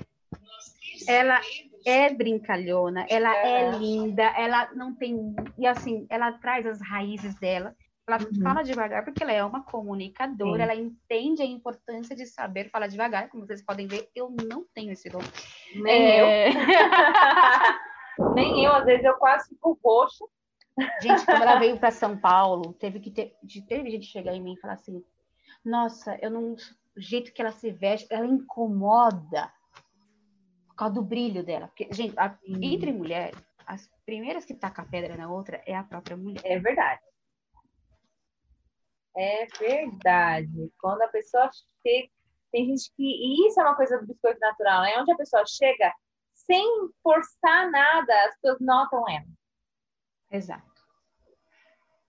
[1.08, 1.39] ela
[1.86, 3.64] é brincalhona, ela é.
[3.64, 5.36] é linda, ela não tem.
[5.58, 7.76] E assim, ela traz as raízes dela.
[8.08, 8.41] Ela uhum.
[8.41, 10.62] fala devagar porque ela é uma comunicadora, Sim.
[10.64, 13.30] ela entende a importância de saber falar devagar.
[13.30, 15.20] Como vocês podem ver, eu não tenho esse dom.
[15.76, 16.49] Nem é...
[16.49, 16.53] eu.
[18.34, 20.26] Nem eu, às vezes eu quase fico roxa.
[21.01, 23.36] Gente, quando ela veio para São Paulo, teve que ter,
[23.68, 25.03] teve gente chegar em mim e falar assim:
[25.64, 26.53] Nossa, eu não.
[26.53, 29.51] O jeito que ela se veste, ela incomoda
[30.78, 31.68] causa do brilho dela.
[31.68, 35.84] Porque, gente, a, entre mulheres, as primeiras que tacam a pedra na outra é a
[35.84, 36.42] própria mulher.
[36.46, 37.02] É verdade.
[39.16, 40.72] É verdade.
[40.80, 41.50] Quando a pessoa
[41.82, 42.10] chega.
[42.50, 43.04] Tem gente que.
[43.04, 44.98] E isso é uma coisa do biscoito natural, né?
[45.00, 45.94] Onde a pessoa chega
[46.34, 46.66] sem
[47.04, 49.26] forçar nada, as pessoas notam ela.
[50.32, 50.78] Exato.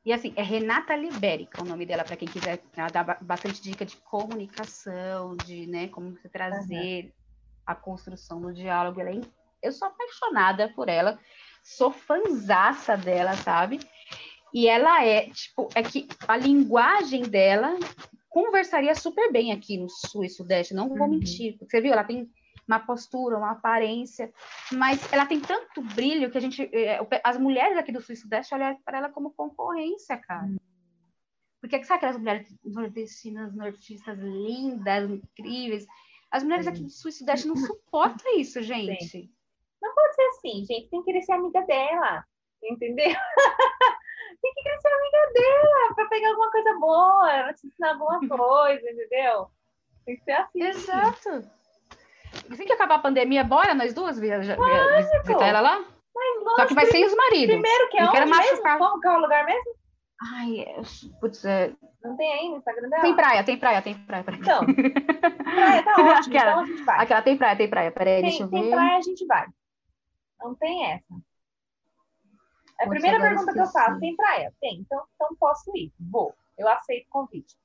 [0.04, 2.62] E assim, é Renata Libérica o nome dela, para quem quiser.
[2.76, 7.17] Ela dá bastante dica de comunicação, de né, como você trazer uhum.
[7.68, 8.98] A construção do diálogo.
[8.98, 9.20] Ela é,
[9.62, 11.18] eu sou apaixonada por ela,
[11.62, 13.78] sou fanzaça dela, sabe?
[14.54, 17.78] E ela é, tipo, é que a linguagem dela
[18.30, 21.18] conversaria super bem aqui no Sul e Sudeste, não vou uhum.
[21.18, 21.58] mentir.
[21.60, 21.92] Você viu?
[21.92, 22.30] Ela tem
[22.66, 24.32] uma postura, uma aparência,
[24.72, 28.16] mas ela tem tanto brilho que a gente, é, as mulheres aqui do Sul e
[28.16, 30.46] Sudeste olham para ela como concorrência, cara.
[30.46, 30.56] Uhum.
[31.60, 35.86] Porque sabe aquelas mulheres nordestinas, nortistas lindas, incríveis?
[36.30, 39.04] As mulheres aqui do Sul e Sudeste não suportam isso, gente.
[39.04, 39.30] Sim.
[39.80, 40.88] Não pode ser assim, gente.
[40.90, 42.24] Tem que querer ser amiga dela.
[42.62, 43.06] Entendeu?
[44.42, 48.18] tem que querer ser amiga dela para pegar alguma coisa boa, ela te ensinar alguma
[48.28, 49.48] coisa, entendeu?
[50.04, 50.62] Tem que ser assim.
[50.62, 51.58] Exato.
[52.50, 54.56] Assim que acabar a pandemia, bora nós duas viajar,
[55.22, 55.84] visitar ela lá?
[56.14, 57.54] Mas, Só que vai sem os maridos.
[57.54, 58.62] Primeiro, que é onde mesmo?
[58.62, 59.77] Qual, qual é o lugar mesmo?
[60.20, 60.80] Ai, é,
[61.20, 61.72] putz, é...
[62.02, 63.02] Não tem aí no Instagram dela?
[63.02, 64.24] Tem praia, tem praia, tem praia.
[64.28, 64.66] Então,
[65.44, 67.02] praia tá ótimo, aquela, então a gente vai.
[67.02, 68.60] Aquela tem praia, tem praia, peraí, tem, deixa eu ver.
[68.60, 69.46] Tem praia, a gente vai.
[70.40, 71.14] Não tem essa.
[72.80, 74.52] É a primeira pergunta que eu faço, tem praia?
[74.60, 76.34] Tem, então, então posso ir, vou.
[76.56, 77.56] Eu aceito o convite.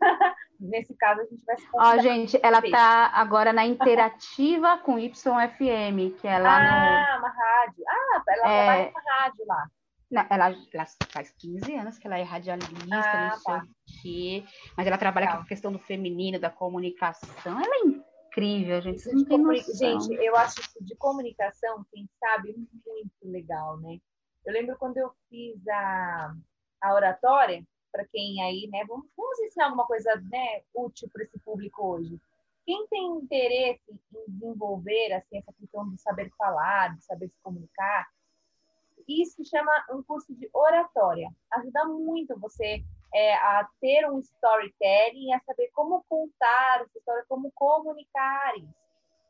[0.60, 6.16] Nesse caso, a gente vai se Ó, gente, ela tá agora na Interativa com YFM,
[6.18, 7.18] que é lá ah, no...
[7.20, 7.84] uma rádio.
[7.88, 8.64] Ah, ela é...
[8.64, 9.70] trabalha numa rádio lá.
[10.10, 13.64] Não, ela, ela, faz 15 anos que ela é radialista, ah, não sei tá.
[13.64, 14.44] o quê.
[14.76, 15.38] Mas ela trabalha Legal.
[15.38, 17.60] com a questão do feminino, da comunicação.
[17.60, 19.00] Ela é incrível, gente.
[19.00, 19.74] Você não tem noção.
[19.74, 23.98] Gente, eu acho que de comunicação, quem sabe, muito legal, né?
[24.44, 26.34] Eu lembro quando eu fiz a,
[26.82, 28.84] a oratória, para quem aí, né?
[28.86, 32.20] Vamos, vamos ensinar alguma coisa né, útil para esse público hoje.
[32.64, 38.06] Quem tem interesse em desenvolver assim, essa questão de saber falar, de saber se comunicar,
[39.08, 41.30] isso chama um curso de oratória.
[41.52, 42.82] Ajuda muito você
[43.14, 48.86] é, a ter um storytelling, a saber como contar essa história, como comunicar isso.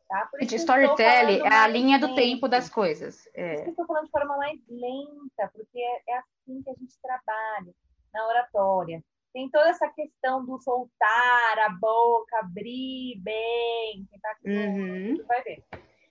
[0.08, 0.26] Tá?
[0.26, 3.28] Por isso storytelling é a linha do tempo das coisas.
[3.34, 3.48] É.
[3.48, 6.70] Por isso que eu estou falando de forma mais lenta, porque é, é assim que
[6.70, 7.74] a gente trabalha
[8.14, 9.02] na oratória.
[9.32, 15.26] Tem toda essa questão do soltar a boca, abrir bem, quem tá aqui uhum.
[15.26, 15.62] vai ver.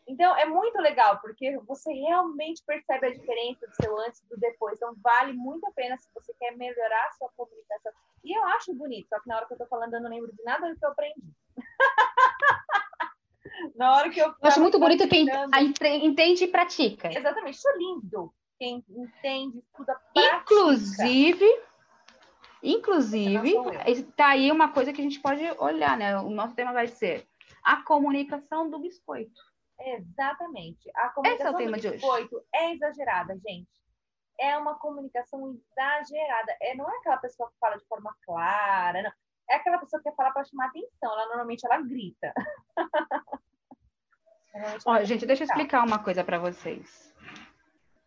[0.08, 4.38] Então, é muito legal, porque você realmente percebe a diferença do seu antes e do
[4.38, 4.78] depois.
[4.78, 7.92] Então, vale muito a pena se você quer melhorar a sua comunicação.
[8.24, 10.32] E eu acho bonito, só que na hora que eu tô falando, eu não lembro
[10.32, 11.34] de nada do que eu aprendi.
[13.76, 14.28] na hora que eu.
[14.28, 15.28] Eu acho muito bonito quem
[16.04, 17.12] entende e pratica.
[17.12, 18.34] Exatamente, isso é lindo.
[18.60, 20.38] Quem entende, estuda, pratica.
[20.38, 21.46] Inclusive,
[22.64, 23.54] Inclusive,
[23.86, 26.18] está aí uma coisa que a gente pode olhar, né?
[26.18, 27.28] O nosso tema vai ser
[27.64, 29.40] a comunicação do biscoito.
[29.80, 30.90] Exatamente.
[30.96, 33.70] A comunicação Esse é o tema do biscoito é exagerada, gente.
[34.40, 36.56] É uma comunicação exagerada.
[36.62, 39.12] É, não é aquela pessoa que fala de forma clara, não.
[39.50, 41.12] É aquela pessoa que quer falar para chamar atenção.
[41.12, 42.34] Ela normalmente ela grita.
[44.86, 47.14] Ó, gente, deixa eu explicar uma coisa para vocês.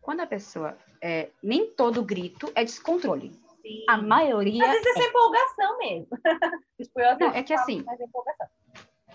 [0.01, 3.31] Quando a pessoa é, nem todo grito é descontrole.
[3.61, 3.85] Sim.
[3.87, 4.65] A maioria.
[4.65, 5.07] Às vezes é, é.
[5.07, 6.07] empolgação mesmo.
[6.77, 7.85] tipo, eu, Não, é que assim.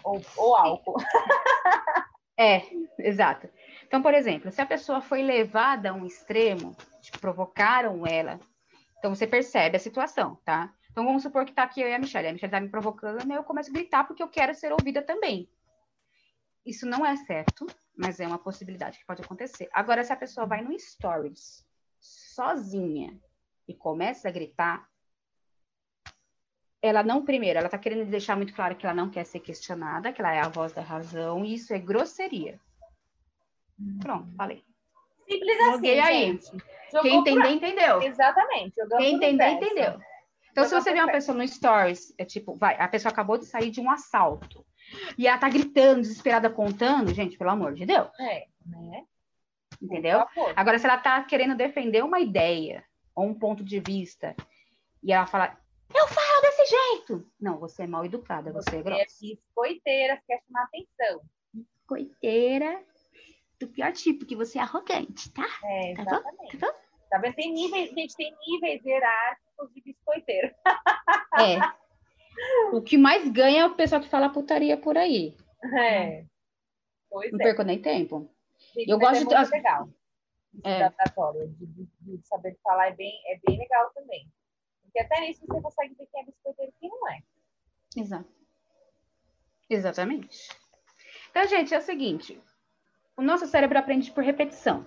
[0.03, 0.97] Ou, ou álcool.
[2.37, 2.63] é,
[2.99, 3.49] exato.
[3.87, 8.41] Então, por exemplo, se a pessoa foi levada a um extremo, tipo, provocaram ela,
[8.99, 10.73] então você percebe a situação, tá?
[10.91, 12.29] Então vamos supor que tá aqui eu e a Michelle.
[12.29, 15.49] A Michelle tá me provocando, eu começo a gritar porque eu quero ser ouvida também.
[16.65, 17.67] Isso não é certo,
[17.97, 19.69] mas é uma possibilidade que pode acontecer.
[19.73, 21.65] Agora, se a pessoa vai no stories
[22.01, 23.21] sozinha
[23.69, 24.89] e começa a gritar,
[26.87, 30.13] ela não, primeiro, ela está querendo deixar muito claro que ela não quer ser questionada,
[30.13, 32.61] que ela é a voz da razão, e isso é grosseria.
[34.01, 34.63] Pronto, falei.
[35.27, 36.39] Simples assim, Joguei aí.
[37.01, 38.03] Quem entender, entendeu.
[38.03, 38.75] Exatamente.
[38.99, 39.99] Quem entender, entendeu.
[40.53, 43.47] Então, se você vê uma pessoa no stories, é tipo, vai, a pessoa acabou de
[43.47, 44.65] sair de um assalto,
[45.17, 48.09] e ela tá gritando, desesperada, contando, gente, pelo amor de Deus.
[48.21, 49.05] É, né?
[49.81, 50.25] Entendeu?
[50.55, 54.37] Agora, se ela tá querendo defender uma ideia, ou um ponto de vista,
[55.03, 55.57] e ela fala,
[55.95, 57.31] eu falo desse jeito.
[57.41, 59.05] Não, você é mal educada, você, você é grossa.
[59.09, 61.21] Você é biscoiteira, quer chamar atenção.
[61.53, 62.85] Biscoiteira
[63.61, 65.47] do pior tipo, que você é arrogante, tá?
[65.65, 66.59] É, exatamente.
[66.59, 66.79] Tá, bom?
[67.11, 67.35] tá vendo?
[67.35, 70.55] Tem níveis, gente, tem níveis hierárquicos de biscoiteiro.
[71.37, 71.59] É.
[72.73, 75.37] O que mais ganha é o pessoal que fala putaria por aí.
[75.77, 76.25] É.
[77.11, 77.43] Pois Não é.
[77.43, 78.31] perco nem tempo.
[78.73, 79.51] Gente, eu gosto é de.
[79.51, 79.89] legal
[80.63, 80.89] é.
[80.89, 84.31] de, de, de, saber falar é bem, é bem legal também.
[84.95, 87.23] Porque até nisso você consegue ver quem é biscoiteiro e quem não é.
[87.97, 88.33] Exato.
[89.69, 90.49] Exatamente.
[91.31, 92.41] Então, gente, é o seguinte:
[93.17, 94.87] o nosso cérebro aprende por repetição.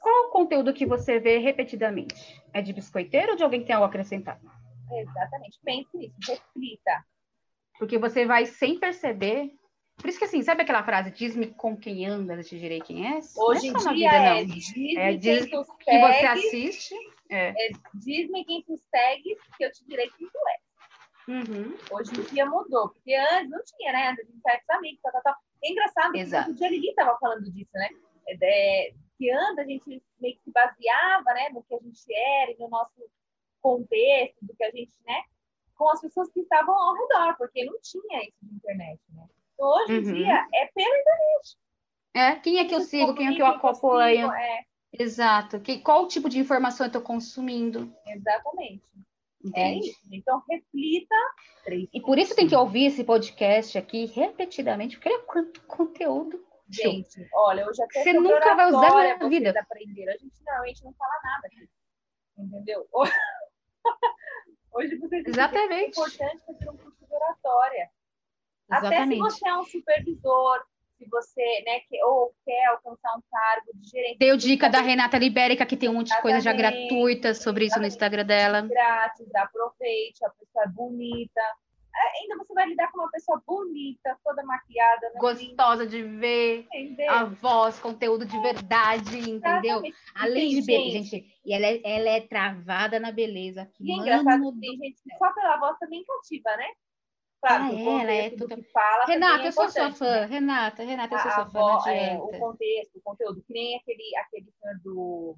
[0.00, 2.40] Qual o conteúdo que você vê repetidamente?
[2.54, 4.40] É de biscoiteiro ou de alguém que tem algo a acrescentar?
[4.92, 5.58] Exatamente.
[5.64, 7.04] Pense nisso, reflita.
[7.76, 9.52] Porque você vai, sem perceber,
[9.96, 13.36] por isso que assim, sabe aquela frase, diz-me com quem andas, te direi quem és?
[13.36, 16.94] Hoje em é dia vida, é, diz-me é, diz que segue, você assiste.
[17.30, 17.48] É.
[17.50, 20.70] é diz-me quem tu segue, que eu te direi quem tu és.
[21.28, 21.76] Uhum.
[21.92, 24.08] Hoje em dia mudou, porque antes não tinha, né?
[24.08, 25.36] Antes a gente era amigos, tal, tal, tal.
[25.62, 26.50] É engraçado, Exato.
[26.50, 27.88] o dia Lili estava falando disso, né?
[28.42, 32.50] É, que antes a gente meio que se baseava, né, no que a gente era
[32.50, 33.08] e no nosso
[33.60, 35.22] contexto, do que a gente, né?
[35.76, 39.28] Com as pessoas que estavam ao redor, porque não tinha isso de internet, né?
[39.54, 40.14] Então, hoje em uhum.
[40.14, 41.58] dia é pela internet.
[42.14, 44.32] É, quem é que eu sigo, quem é que eu acompanho?
[44.32, 44.64] É.
[44.92, 45.60] Exato.
[45.60, 47.94] Que, qual tipo de informação eu estou consumindo?
[48.06, 48.84] Exatamente.
[49.54, 49.98] É isso.
[50.12, 51.14] Então, reflita.
[51.92, 56.44] E por isso tem que ouvir esse podcast aqui repetidamente, porque é quanto conteúdo.
[56.68, 59.58] Gente, olha, eu já Você nunca vai usar na vida.
[59.58, 60.08] Aprender.
[60.08, 61.68] A gente normalmente não fala nada aqui.
[62.38, 62.86] Entendeu?
[64.72, 65.72] Hoje você Exatamente.
[65.72, 67.90] é importante fazer um curso de oratória.
[68.70, 69.20] Exatamente.
[69.20, 70.64] Até se você é um supervisor,
[71.00, 74.18] se você, né, que, ou quer alcançar um cargo de gerente.
[74.18, 77.80] Deu dica da Renata Libérica, que tem um monte de coisa já gratuita sobre isso
[77.80, 78.60] no Instagram dela.
[78.62, 81.40] Grátis, aproveite, a pessoa é bonita.
[81.92, 85.08] É, ainda você vai lidar com uma pessoa bonita, toda maquiada.
[85.08, 85.18] Né?
[85.18, 87.10] Gostosa de ver, entendeu?
[87.10, 89.78] a voz, conteúdo de verdade, entendeu?
[89.78, 89.96] Exatamente.
[90.14, 91.10] Além tem de beleza, gente.
[91.10, 93.68] gente, e ela é, ela é travada na beleza.
[93.80, 96.66] E é engraçado, tem gente que só pela voz também cativa, né?
[97.40, 98.54] Claro, ah, o ela é tudo...
[98.54, 100.20] que fala Renata, é eu sou sua fã.
[100.20, 100.26] Né?
[100.26, 101.90] Renata, Renata, eu sou sua fã.
[101.90, 104.46] É, o contexto, o conteúdo, que nem aquele, aquele
[104.82, 105.36] do,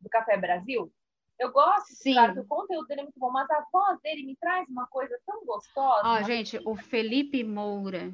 [0.00, 0.92] do Café Brasil.
[1.38, 2.14] Eu gosto, Sim.
[2.14, 4.86] claro, que o conteúdo dele é muito bom, mas a voz dele me traz uma
[4.88, 6.02] coisa tão gostosa.
[6.04, 8.12] Ó, gente, o Felipe Moura.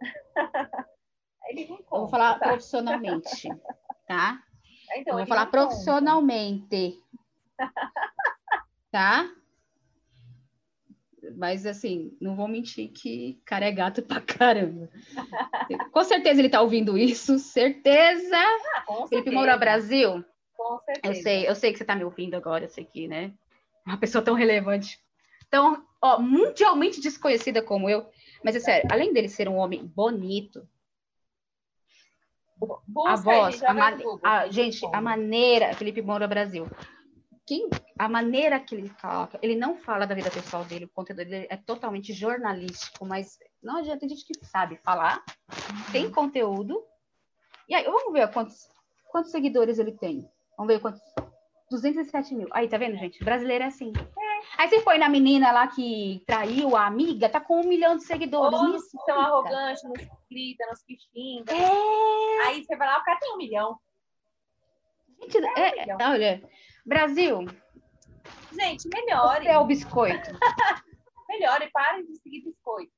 [1.46, 2.48] ele não conta, Eu vou falar tá?
[2.48, 3.48] profissionalmente,
[4.08, 4.42] tá?
[4.96, 6.98] Então, Eu vou falar profissionalmente.
[8.90, 9.30] tá?
[11.36, 14.88] Mas, assim, não vou mentir que cara é gato pra caramba.
[15.92, 18.36] com certeza ele tá ouvindo isso, certeza.
[18.76, 20.24] Ah, com Felipe Moura Brasil.
[20.56, 21.16] Com certeza.
[21.16, 23.32] Eu sei, eu sei que você tá me ouvindo agora, eu sei que, né?
[23.86, 24.98] Uma pessoa tão relevante.
[25.50, 28.06] Tão, ó, mundialmente desconhecida como eu.
[28.42, 30.66] Mas é sério, além dele ser um homem bonito,
[32.86, 33.72] Busca a voz, a,
[34.22, 36.68] a, gente, a maneira, Felipe Moura Brasil,
[37.46, 37.68] quem,
[37.98, 41.46] a maneira que ele coloca, ele não fala da vida pessoal dele, o conteúdo dele
[41.50, 45.22] é totalmente jornalístico, mas não adianta, tem gente que sabe falar,
[45.90, 46.12] tem uhum.
[46.12, 46.82] conteúdo.
[47.68, 48.68] E aí, vamos ver quantos,
[49.10, 50.28] quantos seguidores ele tem.
[50.56, 51.02] Vamos ver quantos.
[51.70, 52.48] 207 mil.
[52.52, 53.24] Aí, tá vendo, gente?
[53.24, 53.92] brasileiro é assim.
[53.96, 54.62] É.
[54.62, 58.04] Aí você foi na menina lá que traiu a amiga, tá com um milhão de
[58.04, 58.58] seguidores.
[58.58, 61.56] Todos são arrogantes, nos grita, nos que xingam.
[61.56, 62.46] É.
[62.46, 63.78] Aí você vai lá, o cara tem um milhão.
[65.20, 66.42] Gente, é, é, olha,
[66.84, 67.46] Brasil.
[68.52, 69.46] Gente, melhore.
[69.46, 70.30] é o biscoito.
[71.28, 72.92] melhore, parem de seguir biscoito.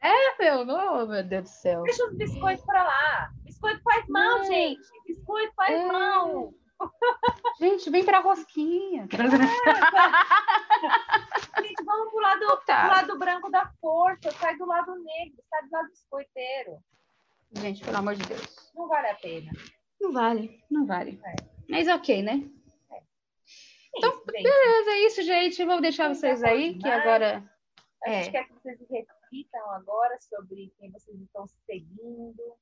[0.00, 1.82] É, meu, não, meu Deus do céu.
[1.82, 3.30] Deixa os biscoitos pra lá.
[3.42, 4.80] Biscoito faz mal, gente.
[5.06, 5.86] Biscoito faz é.
[5.86, 6.52] mal.
[7.58, 9.04] Gente, vem pra rosquinha.
[9.04, 9.06] É,
[11.62, 12.80] gente, vamos pro lado, tá.
[12.80, 14.30] pro lado branco da força.
[14.32, 16.76] Sai do lado negro, sai do lado biscoiteiro.
[17.52, 18.70] Gente, pelo amor de Deus.
[18.74, 19.50] Não vale a pena.
[20.00, 21.18] Não vale, não vale.
[21.24, 21.55] É.
[21.68, 22.48] Mas ok, né?
[22.92, 23.02] É.
[23.96, 25.64] Então, isso, beleza, é isso, gente.
[25.64, 27.48] Vou deixar vocês aí, que agora.
[28.04, 28.30] A gente é.
[28.30, 32.56] quer que vocês reflitam agora sobre quem vocês estão seguindo.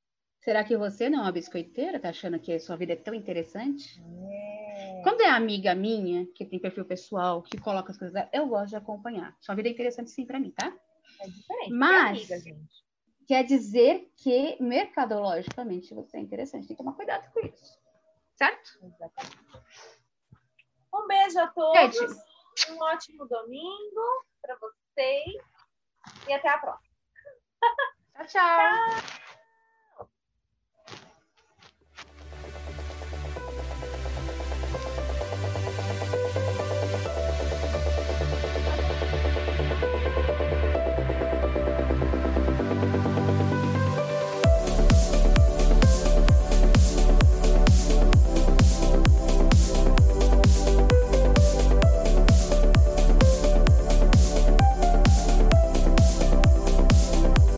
[0.45, 1.99] Será que você não é uma biscoiteira?
[1.99, 3.99] Tá achando que a sua vida é tão interessante?
[4.29, 5.01] É.
[5.03, 8.75] Quando é amiga minha, que tem perfil pessoal, que coloca as coisas, eu gosto de
[8.75, 9.35] acompanhar.
[9.41, 10.71] Sua vida é interessante sim para mim, tá?
[11.21, 11.71] É diferente.
[11.71, 12.59] Mas é amiga,
[13.27, 16.67] quer dizer que mercadologicamente você é interessante.
[16.67, 17.84] Tem que tomar cuidado com isso.
[18.35, 18.79] Certo?
[18.83, 19.37] Exatamente.
[20.93, 21.97] Um beijo a todos.
[21.97, 22.71] Gente.
[22.71, 25.35] Um ótimo domingo para vocês.
[26.27, 26.95] E até a próxima.
[28.15, 28.27] tchau.
[28.27, 28.27] tchau.
[28.27, 29.24] tchau.